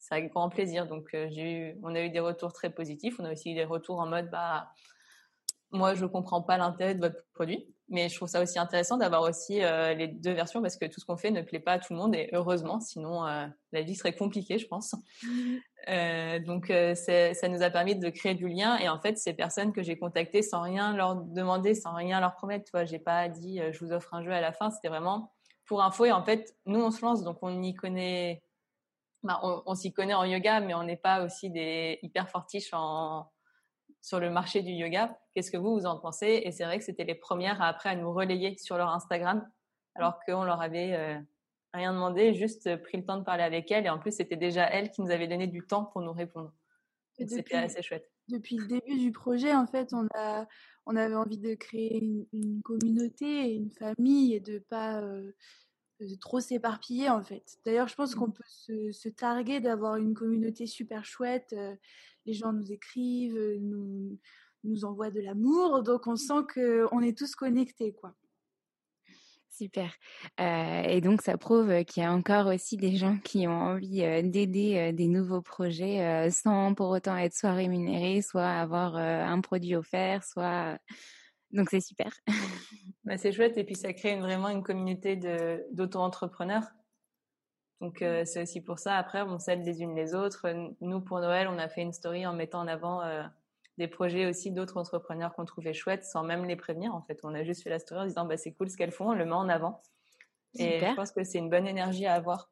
[0.00, 0.88] c'est avec grand plaisir.
[0.88, 3.14] Donc, j'ai on a eu des retours très positifs.
[3.20, 4.72] On a aussi eu des retours en mode, bah,
[5.74, 9.22] moi, je comprends pas l'intérêt de votre produit, mais je trouve ça aussi intéressant d'avoir
[9.22, 11.78] aussi euh, les deux versions parce que tout ce qu'on fait ne plaît pas à
[11.78, 14.94] tout le monde et heureusement, sinon euh, la vie serait compliquée, je pense.
[15.86, 19.70] Euh, donc, ça nous a permis de créer du lien et en fait, ces personnes
[19.70, 23.28] que j'ai contactées sans rien leur demander, sans rien leur promettre, tu vois, j'ai pas
[23.28, 25.34] dit je vous offre un jeu à la fin, c'était vraiment
[25.66, 28.42] pour info et en fait, nous on se lance donc on y connaît,
[29.22, 32.72] bah, on, on s'y connaît en yoga, mais on n'est pas aussi des hyper fortiches
[32.72, 33.26] en
[34.04, 35.18] sur le marché du yoga.
[35.34, 36.42] Qu'est-ce que vous, vous en pensez?
[36.44, 39.50] Et c'est vrai que c'était les premières à, après à nous relayer sur leur Instagram,
[39.94, 41.18] alors qu'on leur avait euh,
[41.72, 43.86] rien demandé, juste pris le temps de parler avec elles.
[43.86, 46.52] Et en plus, c'était déjà elles qui nous avaient donné du temps pour nous répondre.
[47.14, 48.10] C'était assez chouette.
[48.28, 50.46] Depuis le début du projet, en fait, on, a,
[50.84, 51.96] on avait envie de créer
[52.32, 55.32] une, communauté, une famille et de pas euh,
[56.20, 57.56] trop s'éparpiller, en fait.
[57.64, 58.18] D'ailleurs, je pense mmh.
[58.18, 61.54] qu'on peut se, se targuer d'avoir une communauté super chouette.
[61.56, 61.74] Euh,
[62.26, 64.18] les gens nous écrivent, euh, nous,
[64.64, 68.14] nous envoient de l'amour, donc on sent qu'on est tous connectés, quoi.
[69.50, 69.92] Super.
[70.40, 74.02] Euh, et donc, ça prouve qu'il y a encore aussi des gens qui ont envie
[74.02, 79.76] euh, d'aider des nouveaux projets sans pour autant être soit rémunérés, soit avoir un produit
[79.76, 80.76] offert, soit...
[81.52, 82.12] Donc, c'est super.
[83.04, 83.56] Bah, c'est chouette.
[83.58, 85.14] Et puis, ça crée vraiment une communauté
[85.70, 86.64] d'auto-entrepreneurs
[87.80, 88.96] donc euh, c'est aussi pour ça.
[88.96, 90.46] Après, on s'aide les unes les autres.
[90.80, 93.22] Nous, pour Noël, on a fait une story en mettant en avant euh,
[93.78, 96.94] des projets aussi d'autres entrepreneurs qu'on trouvait chouettes, sans même les prévenir.
[96.94, 98.92] En fait, on a juste fait la story en disant bah c'est cool ce qu'elles
[98.92, 99.82] font, on le met en avant.
[100.56, 102.50] Et je pense que c'est une bonne énergie à avoir.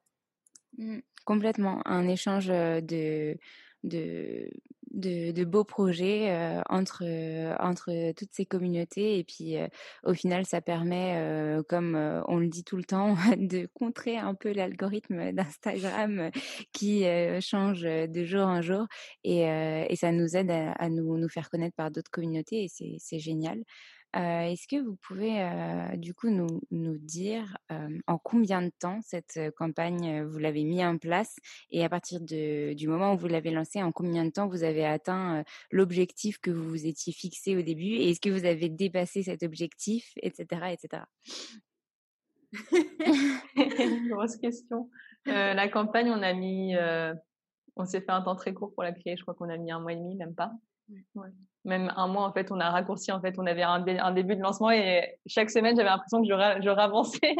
[0.78, 3.38] Mmh, complètement, un échange euh, de
[3.84, 4.48] de
[4.92, 7.04] de, beaux projets euh, entre
[7.60, 9.66] entre toutes ces communautés et puis euh,
[10.04, 11.94] au final ça permet euh, comme
[12.28, 16.30] on le dit tout le temps de contrer un peu l'algorithme d'Instagram
[16.72, 17.04] qui
[17.40, 18.86] change de jour en jour
[19.24, 19.42] et,
[19.96, 23.62] ça nous aide à, nous faire connaître par d'autres communautés et c'est génial
[24.14, 25.42] Est-ce que vous pouvez
[25.96, 27.56] du coup nous, nous dire
[28.06, 31.36] en combien de temps cette campagne vous l'avez mis en place
[31.70, 34.84] et à partir du moment où vous l'avez lancée, en combien de temps vous avez
[34.84, 39.22] atteint l'objectif que vous vous étiez fixé au début et est-ce que vous avez dépassé
[39.22, 41.04] cet objectif, etc., etc.
[44.10, 44.90] Grosse question.
[45.26, 46.74] la campagne, on a mis,
[47.76, 49.16] on s'est fait un temps très court pour la créer.
[49.16, 50.52] Je crois qu'on a mis un mois et demi, même pas.
[51.64, 53.12] Même un mois, en fait, on a raccourci.
[53.12, 56.26] En fait, on avait un, un début de lancement et chaque semaine, j'avais l'impression que
[56.26, 57.20] je, je ravançais.
[57.22, 57.34] je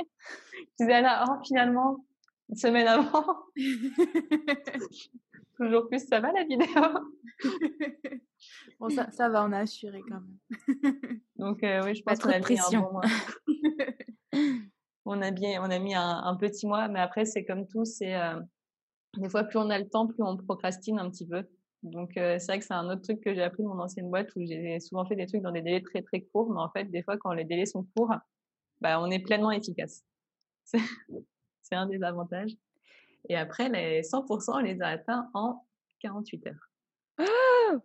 [0.79, 2.05] disais, Anna, oh, finalement,
[2.49, 3.37] une semaine avant.
[5.57, 6.69] Toujours plus, ça va la vidéo?
[8.81, 10.39] Bon, ça, ça va, on a assuré quand même.
[11.37, 13.03] Donc, euh, oui, je pense qu'on a mis un bon mois.
[15.05, 18.17] on, a bien, on a mis un, petit mois, mais après, c'est comme tout, c'est
[18.17, 18.41] euh,
[19.17, 21.45] des fois, plus on a le temps, plus on procrastine un petit peu.
[21.83, 24.09] Donc, euh, c'est vrai que c'est un autre truc que j'ai appris de mon ancienne
[24.09, 26.53] boîte où j'ai souvent fait des trucs dans des délais très, très courts.
[26.53, 28.15] Mais en fait, des fois, quand les délais sont courts,
[28.81, 30.05] bah, on est pleinement efficace.
[31.63, 32.53] C'est un des avantages.
[33.29, 35.67] Et après, les 100%, on les a atteints en
[36.01, 36.69] 48 heures.
[37.21, 37.79] Oh,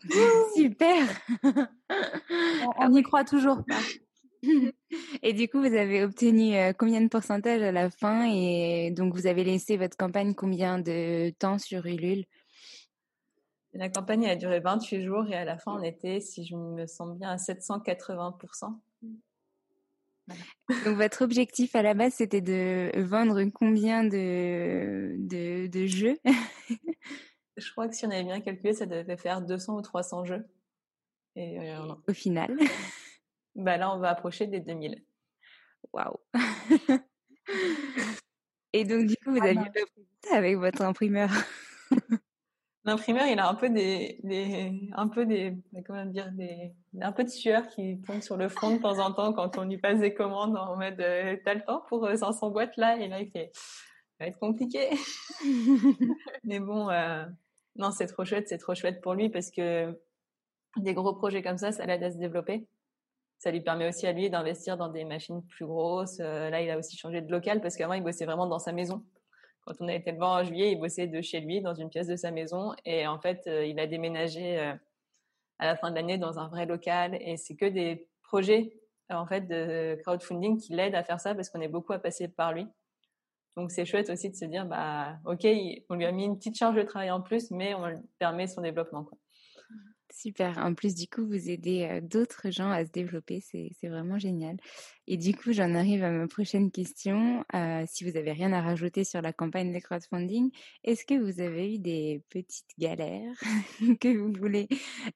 [0.55, 1.07] super
[2.79, 3.79] On y croit toujours pas.
[5.23, 9.13] Et du coup, vous avez obtenu euh, combien de pourcentage à la fin Et donc,
[9.13, 12.25] vous avez laissé votre campagne combien de temps sur Ulule?
[13.73, 16.87] La campagne a duré 28 jours et à la fin, on était, si je me
[16.87, 18.79] sens bien, à 780%.
[20.85, 26.17] Donc, votre objectif à la base, c'était de vendre combien de, de, jeux?
[27.57, 30.45] Je crois que si on avait bien calculé, ça devait faire 200 ou 300 jeux.
[31.35, 32.57] Et, euh, Au final?
[33.55, 35.03] Bah Là, on va approcher des 2000.
[35.91, 36.17] Waouh!
[38.73, 39.79] Et donc, du coup, vous ah aviez pas
[40.23, 41.31] ça avec votre imprimeur?
[42.87, 44.17] L'imprimeur, il a un peu des,
[44.93, 46.31] un peu des, comment dire,
[47.01, 49.65] un peu de sueur qui tombe sur le front de temps en temps quand on
[49.65, 52.95] lui passe des commandes en mode, euh, t'as le temps pour 500 euh, boîtes là?
[52.97, 54.87] Et là, il fait, ça va être compliqué.
[56.45, 57.25] Mais bon, euh,
[57.75, 59.93] non, c'est trop chouette, c'est trop chouette pour lui parce que
[60.77, 62.69] des gros projets comme ça, ça l'aide à se développer.
[63.37, 66.19] Ça lui permet aussi à lui d'investir dans des machines plus grosses.
[66.19, 69.03] là, il a aussi changé de local parce qu'avant, il bossait vraiment dans sa maison.
[69.67, 71.89] Quand on a été le voir en juillet, il bossait de chez lui, dans une
[71.89, 72.73] pièce de sa maison.
[72.85, 74.73] Et en fait, euh, il a déménagé euh,
[75.59, 77.17] à la fin de l'année dans un vrai local.
[77.19, 78.71] Et c'est que des projets
[79.09, 82.29] en fait de crowdfunding qui l'aident à faire ça parce qu'on est beaucoup à passer
[82.29, 82.65] par lui.
[83.57, 85.45] Donc c'est chouette aussi de se dire bah ok,
[85.89, 88.61] on lui a mis une petite charge de travail en plus, mais on permet son
[88.61, 89.09] développement.
[90.13, 90.57] Super.
[90.57, 93.41] En plus, du coup, vous aidez d'autres gens à se développer.
[93.41, 94.57] C'est vraiment génial.
[95.05, 97.43] Et du coup, j'en arrive à ma prochaine question.
[97.87, 100.49] si vous avez rien à rajouter sur la campagne de crowdfunding,
[100.83, 103.35] est-ce que vous avez eu des petites galères
[104.01, 104.67] que vous voulez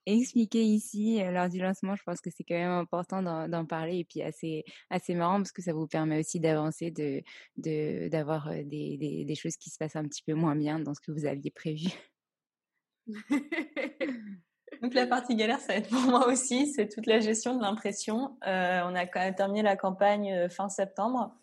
[0.05, 1.95] expliquer ici lors du lancement?
[1.95, 5.51] Je pense que c'est quand même important d'en parler et puis assez, assez marrant parce
[5.51, 9.95] que ça vous permet aussi d'avancer, de, d'avoir des, des, des choses qui se passent
[9.95, 11.89] un petit peu moins bien dans ce que vous aviez prévu.
[14.81, 17.61] Donc la partie galère, ça va être pour moi aussi, c'est toute la gestion de
[17.61, 18.37] l'impression.
[18.47, 21.33] Euh, on a terminé la campagne euh, fin septembre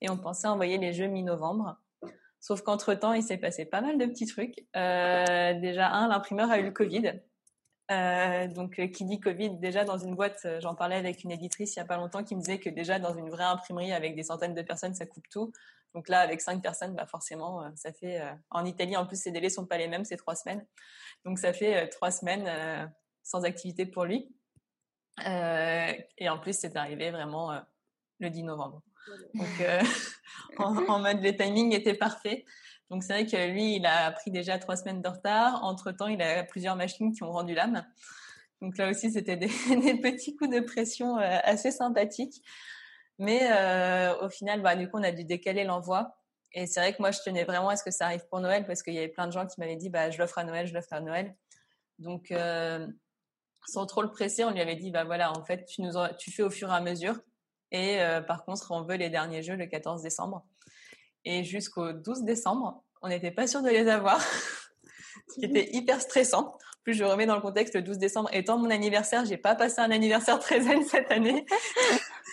[0.00, 1.76] et on pensait envoyer les jeux mi-novembre.
[2.40, 4.64] Sauf qu'entre-temps, il s'est passé pas mal de petits trucs.
[4.76, 7.20] Euh, déjà, un, l'imprimeur a eu le Covid.
[8.54, 11.82] Donc, qui dit Covid, déjà dans une boîte, j'en parlais avec une éditrice il y
[11.82, 14.54] a pas longtemps qui me disait que déjà dans une vraie imprimerie avec des centaines
[14.54, 15.52] de personnes, ça coupe tout.
[15.96, 18.20] Donc là, avec cinq personnes, bah forcément, ça fait.
[18.50, 20.64] en Italie, en plus, ces délais sont pas les mêmes, c'est trois semaines.
[21.26, 22.86] Donc ça fait euh, trois semaines euh,
[23.24, 24.32] sans activité pour lui.
[25.26, 27.60] Euh, et en plus, c'est arrivé vraiment
[28.20, 28.82] le 10 novembre.
[29.34, 29.48] Donc
[30.58, 32.44] en, mode le timing était parfait.
[32.90, 35.64] Donc c'est vrai que lui, il a pris déjà trois semaines de retard.
[35.64, 37.84] Entre temps, il a plusieurs machines qui ont rendu l'âme.
[38.62, 39.48] Donc là aussi, c'était des,
[40.02, 42.42] petits coups de pression assez sympathiques.
[43.18, 43.48] Mais
[44.20, 46.16] au final, bah, du coup, on a dû décaler l'envoi.
[46.52, 48.64] Et c'est vrai que moi, je tenais vraiment à ce que ça arrive pour Noël
[48.66, 50.66] parce qu'il y avait plein de gens qui m'avaient dit, bah, je l'offre à Noël,
[50.66, 51.34] je l'offre à Noël.
[51.98, 52.86] Donc, euh,
[53.66, 56.30] sans trop le presser, on lui avait dit, bah voilà, en fait, tu nous, tu
[56.30, 57.18] fais au fur et à mesure.
[57.72, 60.46] Et euh, par contre, on veut les derniers jeux le 14 décembre.
[61.24, 64.20] Et jusqu'au 12 décembre, on n'était pas sûr de les avoir,
[65.28, 66.56] ce qui était hyper stressant.
[66.84, 69.80] plus, je remets dans le contexte, le 12 décembre étant mon anniversaire, j'ai pas passé
[69.80, 71.44] un anniversaire très zen cette année.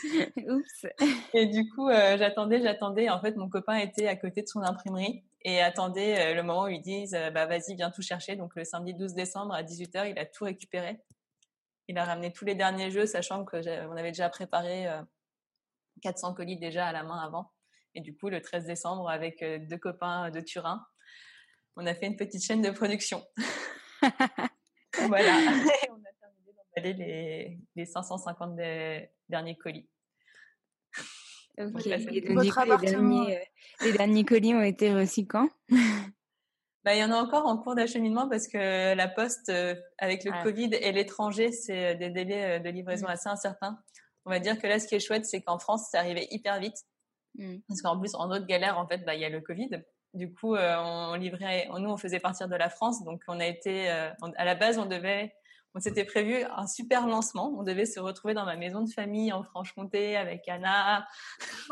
[0.49, 0.85] Oups.
[1.33, 3.09] Et du coup, euh, j'attendais, j'attendais.
[3.09, 6.63] En fait, mon copain était à côté de son imprimerie et attendait euh, le moment
[6.63, 8.35] où ils disent euh, bah vas-y, viens tout chercher.
[8.35, 10.99] Donc le samedi 12 décembre à 18h, il a tout récupéré.
[11.87, 13.57] Il a ramené tous les derniers jeux, sachant que
[13.87, 14.87] on avait déjà préparé
[16.01, 17.51] 400 colis déjà à la main avant.
[17.93, 20.81] Et du coup, le 13 décembre, avec deux copains de Turin,
[21.75, 23.21] on a fait une petite chaîne de production.
[25.07, 25.33] voilà.
[25.89, 28.55] on a terminé les, les 550
[29.27, 29.89] derniers colis.
[31.59, 31.85] Ok.
[31.85, 33.39] Et donc, du coup, les, derniers, euh,
[33.81, 35.47] les derniers colis ont été reçus quand?
[36.83, 40.23] Bah, il y en a encore en cours d'acheminement parce que la poste, euh, avec
[40.23, 40.41] le ah.
[40.43, 43.11] Covid et l'étranger, c'est des délais de livraison mmh.
[43.11, 43.77] assez incertains.
[44.25, 46.59] On va dire que là, ce qui est chouette, c'est qu'en France, c'est arrivé hyper
[46.59, 46.75] vite.
[47.35, 47.57] Mmh.
[47.67, 49.69] Parce qu'en plus, en autre galère, en fait, bah, il y a le Covid.
[50.13, 53.47] Du coup, euh, on livrait, nous, on faisait partir de la France, donc on a
[53.47, 55.33] été, euh, à la base, on devait,
[55.75, 57.53] on s'était prévu un super lancement.
[57.57, 61.07] On devait se retrouver dans ma maison de famille en Franche-Comté avec Anna,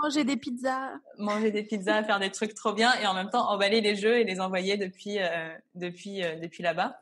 [0.01, 3.49] manger des pizzas, manger des pizzas, faire des trucs trop bien, et en même temps
[3.49, 6.99] emballer les jeux et les envoyer depuis, euh, depuis, depuis là-bas.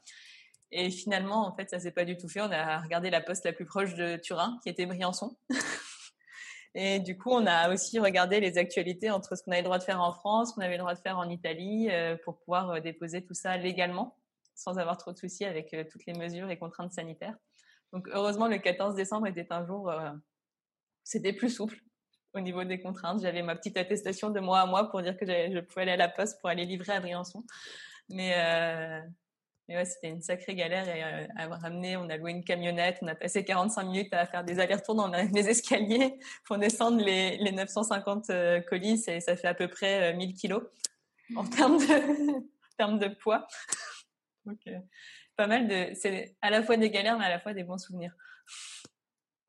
[0.71, 2.41] Et finalement, en fait, ça s'est pas du tout fait.
[2.41, 5.35] On a regardé la poste la plus proche de Turin, qui était Briançon.
[6.75, 9.79] Et du coup, on a aussi regardé les actualités entre ce qu'on avait le droit
[9.79, 12.37] de faire en France, ce qu'on avait le droit de faire en Italie, euh, pour
[12.37, 14.15] pouvoir euh, déposer tout ça légalement,
[14.59, 17.35] sans avoir trop de soucis avec euh, toutes les mesures et contraintes sanitaires.
[17.93, 19.91] Donc, heureusement, le 14 décembre était un jour,
[21.03, 21.79] c'était plus souple
[22.35, 23.19] au niveau des contraintes.
[23.19, 25.97] J'avais ma petite attestation de mois à mois pour dire que je pouvais aller à
[25.97, 27.43] la poste pour aller livrer à Briançon.
[28.09, 28.35] Mais
[29.69, 31.95] mais ouais, c'était une sacrée galère et, euh, à ramener.
[31.95, 35.07] On a loué une camionnette, on a passé 45 minutes à faire des allers-retours dans
[35.07, 40.11] les escaliers pour descendre les, les 950 euh, colis et ça fait à peu près
[40.15, 40.63] 1000 euh, kilos
[41.35, 43.47] en termes de poids.
[44.49, 44.81] Donc,
[45.35, 47.77] pas mal de, c'est à la fois des galères mais à la fois des bons
[47.77, 48.13] souvenirs.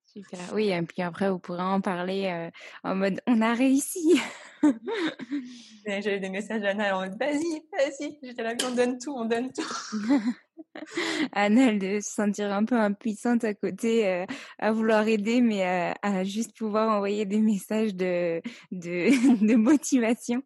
[0.04, 0.40] Super.
[0.52, 2.50] Oui, et puis après, vous pourrez en parler
[2.82, 4.20] en mode on a réussi.
[5.86, 8.18] J'avais des messages d'Anna en mode vas-y, vas-y.
[8.22, 9.62] J'étais là, on donne tout, on donne tout.
[11.32, 14.26] Anna, elle de se sentir un peu impuissante à côté, euh,
[14.58, 18.40] à vouloir aider, mais à, à, juste pouvoir envoyer des messages de,
[18.70, 19.10] de,
[19.46, 20.42] de motivation.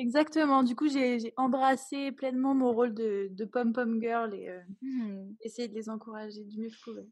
[0.00, 0.62] Exactement.
[0.62, 5.34] Du coup, j'ai embrassé pleinement mon rôle de, de pom-pom girl et euh, mmh.
[5.42, 7.06] essayé de les encourager du mieux que je pouvais.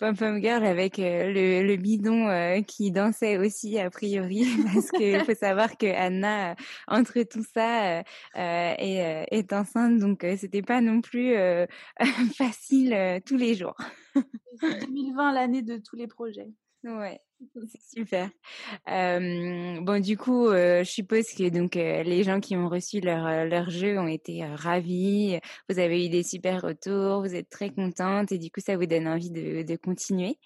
[0.00, 4.90] Pom Pom Girl avec euh, le, le, bidon euh, qui dansait aussi a priori parce
[4.90, 6.56] qu'il faut savoir que Anna
[6.88, 8.02] entre tout ça
[8.34, 11.34] est, est, enceinte donc c'était pas non plus
[12.38, 13.76] facile tous les jours.
[14.62, 16.48] 2020 l'année de tous les projets.
[16.82, 17.20] Ouais.
[17.68, 18.30] C'est super.
[18.88, 23.00] Euh, bon, du coup, euh, je suppose que donc euh, les gens qui ont reçu
[23.00, 25.38] leur leur jeu ont été ravis.
[25.68, 28.86] Vous avez eu des super retours, vous êtes très contente et du coup, ça vous
[28.86, 30.38] donne envie de, de continuer.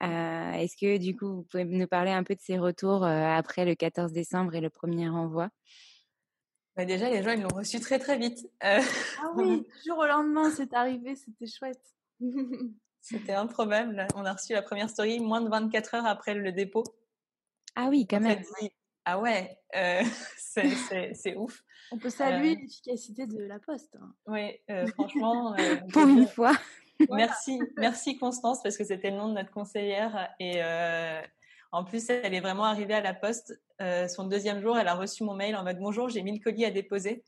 [0.00, 3.74] Est-ce que du coup, vous pouvez nous parler un peu de ces retours après le
[3.76, 5.48] 14 décembre et le premier envoi
[6.74, 8.48] bah Déjà, les gens ils l'ont reçu très très vite.
[8.60, 8.80] Ah
[9.36, 11.82] oui, jour au lendemain, c'est arrivé, c'était chouette.
[13.02, 14.06] C'était improbable.
[14.14, 16.84] On a reçu la première story moins de 24 heures après le dépôt.
[17.74, 18.42] Ah oui, quand même.
[19.04, 20.02] ah ouais, euh,
[21.14, 21.64] c'est ouf.
[21.90, 23.96] On peut saluer euh, l'efficacité de la poste.
[24.00, 24.14] Hein.
[24.26, 25.56] Oui, euh, franchement.
[25.92, 26.52] Pour une fois.
[27.10, 30.32] merci, merci Constance, parce que c'était le nom de notre conseillère.
[30.38, 30.62] Et
[31.72, 33.60] en plus, elle est vraiment arrivée à la poste.
[34.08, 36.64] son deuxième jour, elle a reçu mon mail en mode Bonjour, j'ai mis le colis
[36.64, 37.24] à déposer.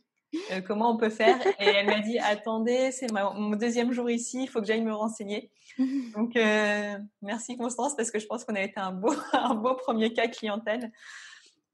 [0.50, 4.44] Euh, comment on peut faire Et elle m'a dit attendez, c'est mon deuxième jour ici,
[4.44, 5.50] il faut que j'aille me renseigner.
[6.14, 9.74] Donc euh, merci Constance parce que je pense qu'on a été un beau un beau
[9.74, 10.90] premier cas clientèle.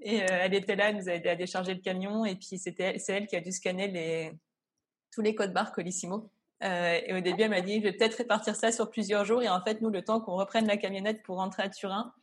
[0.03, 2.59] Et euh, elle était là, elle nous a aidé à décharger le camion et puis
[2.59, 4.33] c'était c'est elle qui a dû scanner les
[5.13, 6.31] tous les codes barres Colissimo.
[6.63, 9.49] et au début, elle m'a dit je vais peut-être répartir ça sur plusieurs jours et
[9.49, 12.15] en fait nous le temps qu'on reprenne la camionnette pour rentrer à Turin,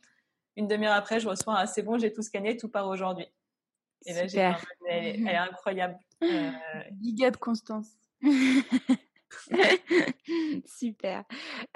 [0.56, 3.26] une demi-heure après, je reçois un c'est bon, j'ai tout scanné, tout part aujourd'hui.
[4.06, 4.56] Et là, j'ai elle,
[4.88, 5.98] elle, est incroyable.
[6.22, 6.50] Euh...
[6.92, 7.98] Big up, Constance.
[10.66, 11.24] Super.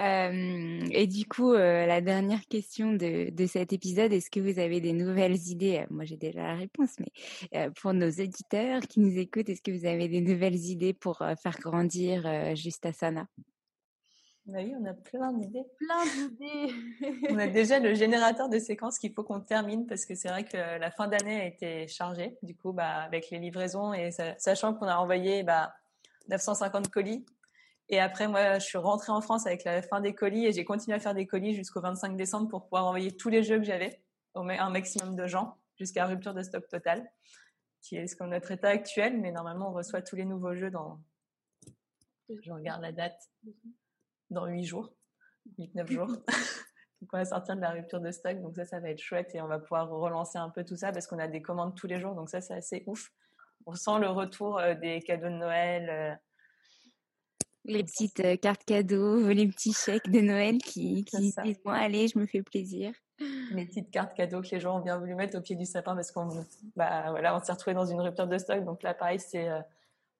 [0.00, 4.58] Euh, et du coup, euh, la dernière question de, de cet épisode, est-ce que vous
[4.58, 5.84] avez des nouvelles idées?
[5.90, 7.12] Moi, j'ai déjà la réponse, mais
[7.54, 11.18] euh, pour nos éditeurs qui nous écoutent, est-ce que vous avez des nouvelles idées pour
[11.18, 13.26] faire grandir Justasana
[14.46, 15.64] bah oui, on a plein d'idées.
[15.78, 16.74] Plein d'idées.
[17.30, 20.44] on a déjà le générateur de séquences qu'il faut qu'on termine parce que c'est vrai
[20.44, 22.38] que la fin d'année a été chargée.
[22.42, 25.74] Du coup, bah, avec les livraisons et sachant qu'on a envoyé bah,
[26.28, 27.24] 950 colis.
[27.88, 30.64] Et après, moi, je suis rentrée en France avec la fin des colis et j'ai
[30.64, 33.64] continué à faire des colis jusqu'au 25 décembre pour pouvoir envoyer tous les jeux que
[33.64, 34.02] j'avais
[34.34, 37.08] au un maximum de gens jusqu'à rupture de stock total,
[37.80, 39.20] qui est ce qu'on notre état actuel.
[39.20, 41.00] Mais normalement, on reçoit tous les nouveaux jeux dans.
[42.28, 43.30] Je regarde la date
[44.32, 44.92] dans 8 jours,
[45.58, 46.06] 8-9 jours.
[47.00, 49.34] donc on va sortir de la rupture de stock, donc ça, ça va être chouette
[49.34, 51.86] et on va pouvoir relancer un peu tout ça parce qu'on a des commandes tous
[51.86, 53.12] les jours, donc ça, c'est assez ouf.
[53.66, 55.88] On sent le retour euh, des cadeaux de Noël.
[55.90, 56.14] Euh,
[57.64, 62.08] les petites euh, cartes cadeaux, les petits chèques de Noël qui, qui disent bon allez,
[62.08, 62.92] je me fais plaisir.
[63.52, 65.94] Les petites cartes cadeaux que les gens ont bien voulu mettre au pied du sapin
[65.94, 66.28] parce qu'on
[66.74, 68.64] bah, voilà, on s'est retrouvé dans une rupture de stock.
[68.64, 69.48] Donc là, pareil, c'est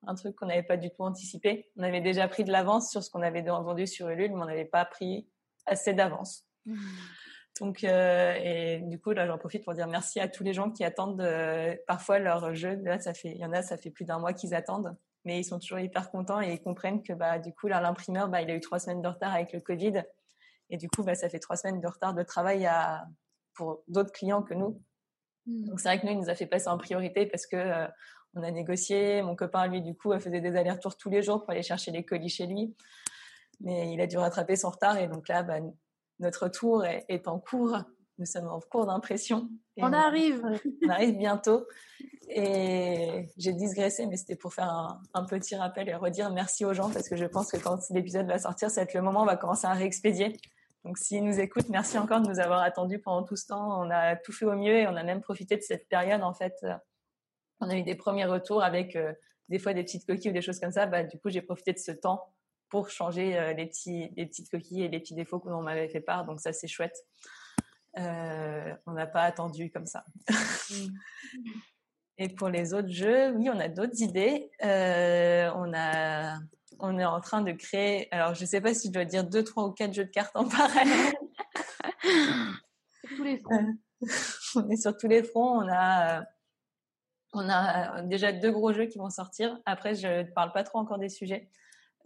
[0.06, 1.70] un truc qu'on n'avait pas du tout anticipé.
[1.76, 4.46] On avait déjà pris de l'avance sur ce qu'on avait vendu sur Ulule, mais on
[4.46, 5.28] n'avait pas pris
[5.66, 6.44] assez d'avance.
[6.66, 6.76] Mmh.
[7.60, 10.70] Donc, euh, et du coup, là, j'en profite pour dire merci à tous les gens
[10.70, 12.76] qui attendent euh, parfois leur jeu.
[12.82, 15.38] Là, ça fait, il y en a, ça fait plus d'un mois qu'ils attendent, mais
[15.38, 18.40] ils sont toujours hyper contents et ils comprennent que, bah, du coup, là, l'imprimeur, bah,
[18.40, 20.02] il a eu trois semaines de retard avec le Covid.
[20.70, 23.06] Et du coup, bah, ça fait trois semaines de retard de travail à,
[23.54, 24.82] pour d'autres clients que nous.
[25.46, 25.64] Mmh.
[25.66, 27.86] Donc, c'est vrai que nous, il nous a fait passer en priorité parce que euh,
[28.34, 29.22] on a négocié.
[29.22, 32.04] Mon copain, lui, du coup, faisait des allers-retours tous les jours pour aller chercher les
[32.04, 32.74] colis chez lui.
[33.60, 35.58] Mais il a dû rattraper son retard et donc là, bah,
[36.18, 37.78] notre tour est, en cours.
[38.18, 39.48] Nous sommes en cours d'impression.
[39.76, 40.42] On, arrive.
[40.86, 41.66] On arrive bientôt.
[42.28, 46.90] Et j'ai digressé, mais c'était pour faire un, petit rappel et redire merci aux gens
[46.90, 49.22] parce que je pense que quand l'épisode va sortir, ça va être le moment où
[49.22, 50.36] on va commencer à réexpédier.
[50.84, 53.80] Donc, s'ils nous écoutent, merci encore de nous avoir attendus pendant tout ce temps.
[53.80, 56.22] On a tout fait au mieux et on a même profité de cette période.
[56.22, 56.54] En fait,
[57.62, 59.12] on a eu des premiers retours avec euh,
[59.48, 60.86] des fois des petites coquilles ou des choses comme ça.
[60.86, 62.32] Bah, du coup, j'ai profité de ce temps
[62.68, 65.88] pour changer euh, les, petits, les petites coquilles et les petits défauts que l'on m'avait
[65.88, 66.24] fait part.
[66.24, 66.96] Donc ça, c'est chouette.
[67.98, 70.04] Euh, on n'a pas attendu comme ça.
[72.18, 74.50] et pour les autres jeux, oui, on a d'autres idées.
[74.60, 76.38] On, a,
[76.80, 79.24] on est en train de créer, alors je ne sais pas si je dois dire
[79.24, 81.14] deux, trois ou quatre jeux de cartes en parallèle.
[83.16, 83.74] tous les fronts.
[84.56, 85.62] on est sur tous les fronts.
[85.62, 86.24] On a,
[87.32, 89.58] on a déjà deux gros jeux qui vont sortir.
[89.64, 91.50] Après, je ne parle pas trop encore des sujets.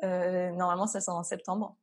[0.05, 1.77] Euh, normalement, ça sort en septembre.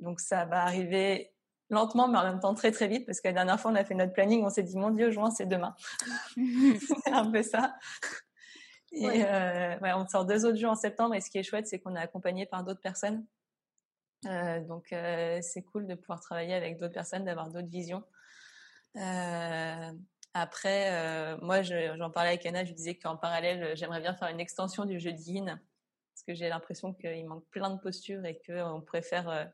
[0.00, 1.32] Donc ça va arriver
[1.70, 3.84] lentement, mais en même temps très très vite, parce que la dernière fois, on a
[3.84, 5.74] fait notre planning, on s'est dit, mon Dieu, juin, c'est demain.
[6.36, 7.76] c'est un peu ça.
[8.90, 11.66] Et euh, ouais, on sort deux autres jeux en septembre, et ce qui est chouette,
[11.66, 13.24] c'est qu'on est accompagné par d'autres personnes.
[14.26, 14.88] Euh, donc
[15.42, 18.02] c'est cool de pouvoir travailler avec d'autres personnes, d'avoir d'autres visions.
[20.34, 24.84] Après, moi, j'en parlais avec Anna, je disais qu'en parallèle, j'aimerais bien faire une extension
[24.84, 25.60] du jeu de Yin
[26.12, 29.44] parce que j'ai l'impression qu'il manque plein de postures et qu'on pourrait faire euh,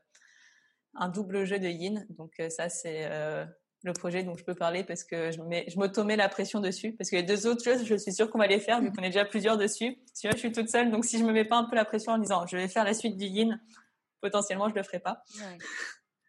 [0.95, 2.05] un double jeu de yin.
[2.09, 3.45] Donc euh, ça, c'est euh,
[3.83, 6.93] le projet dont je peux parler parce que je, mets, je m'automets la pression dessus.
[6.93, 9.03] Parce que les deux autres choses, je suis sûre qu'on va les faire vu qu'on
[9.03, 9.97] est déjà plusieurs dessus.
[10.13, 10.91] Si je suis toute seule.
[10.91, 12.83] Donc si je me mets pas un peu la pression en disant je vais faire
[12.83, 13.59] la suite du yin,
[14.21, 15.23] potentiellement je le ferai pas.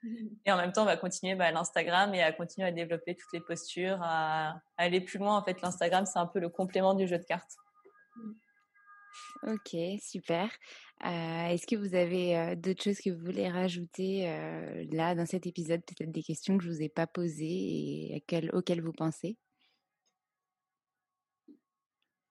[0.47, 3.33] Et en même temps, on va continuer bah, l'Instagram et à continuer à développer toutes
[3.33, 5.37] les postures, à, aller plus loin.
[5.37, 7.57] En fait, l'Instagram, c'est un peu le complément du jeu de cartes.
[9.43, 10.51] Ok, super.
[11.03, 14.25] est-ce que vous avez d'autres choses que vous voulez rajouter
[14.93, 18.83] là dans cet épisode, peut-être des questions que je vous ai pas posées et auxquelles
[18.83, 19.37] vous pensez?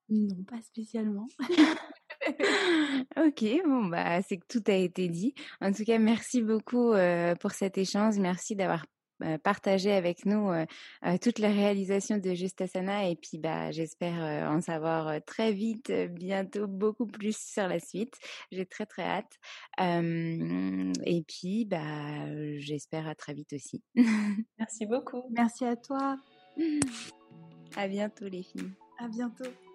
[0.09, 1.28] Non, pas spécialement.
[3.17, 5.34] ok, bon bah c'est que tout a été dit.
[5.61, 6.93] En tout cas, merci beaucoup
[7.39, 8.17] pour cet échange.
[8.17, 8.86] Merci d'avoir
[9.20, 10.65] bah, partager avec nous euh,
[11.05, 15.91] euh, toute la réalisation de Justasana et puis bah, j'espère euh, en savoir très vite,
[16.11, 18.15] bientôt beaucoup plus sur la suite.
[18.51, 19.34] J'ai très très hâte.
[19.78, 23.84] et puis bah, j'espère à très vite aussi.
[24.57, 25.24] Merci beaucoup.
[25.32, 26.17] Merci à toi.
[27.76, 28.72] À bientôt les filles.
[28.99, 29.68] À bientôt.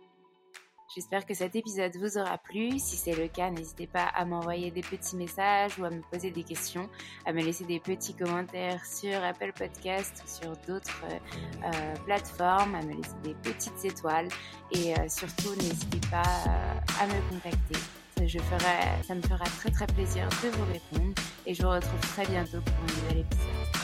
[0.94, 2.78] J'espère que cet épisode vous aura plu.
[2.78, 6.30] Si c'est le cas, n'hésitez pas à m'envoyer des petits messages ou à me poser
[6.30, 6.88] des questions,
[7.26, 11.18] à me laisser des petits commentaires sur Apple Podcast ou sur d'autres euh,
[11.64, 14.28] euh, plateformes, à me laisser des petites étoiles
[14.70, 16.22] et euh, surtout n'hésitez pas
[17.00, 17.78] à me contacter.
[18.24, 21.14] Je ferai, ça me fera très très plaisir de vous répondre
[21.44, 23.83] et je vous retrouve très bientôt pour un nouvel épisode.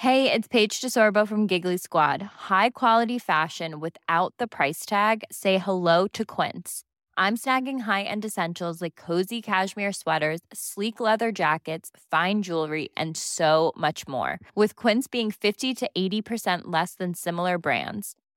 [0.00, 2.22] Hey, it's Paige DeSorbo from Giggly Squad.
[2.48, 5.24] High quality fashion without the price tag.
[5.30, 6.84] Say hello to Quince.
[7.18, 13.74] I'm snagging high-end essentials like cozy cashmere sweaters, sleek leather jackets, fine jewelry, and so
[13.76, 14.38] much more.
[14.54, 18.16] With Quince being 50 to 80% less than similar brands.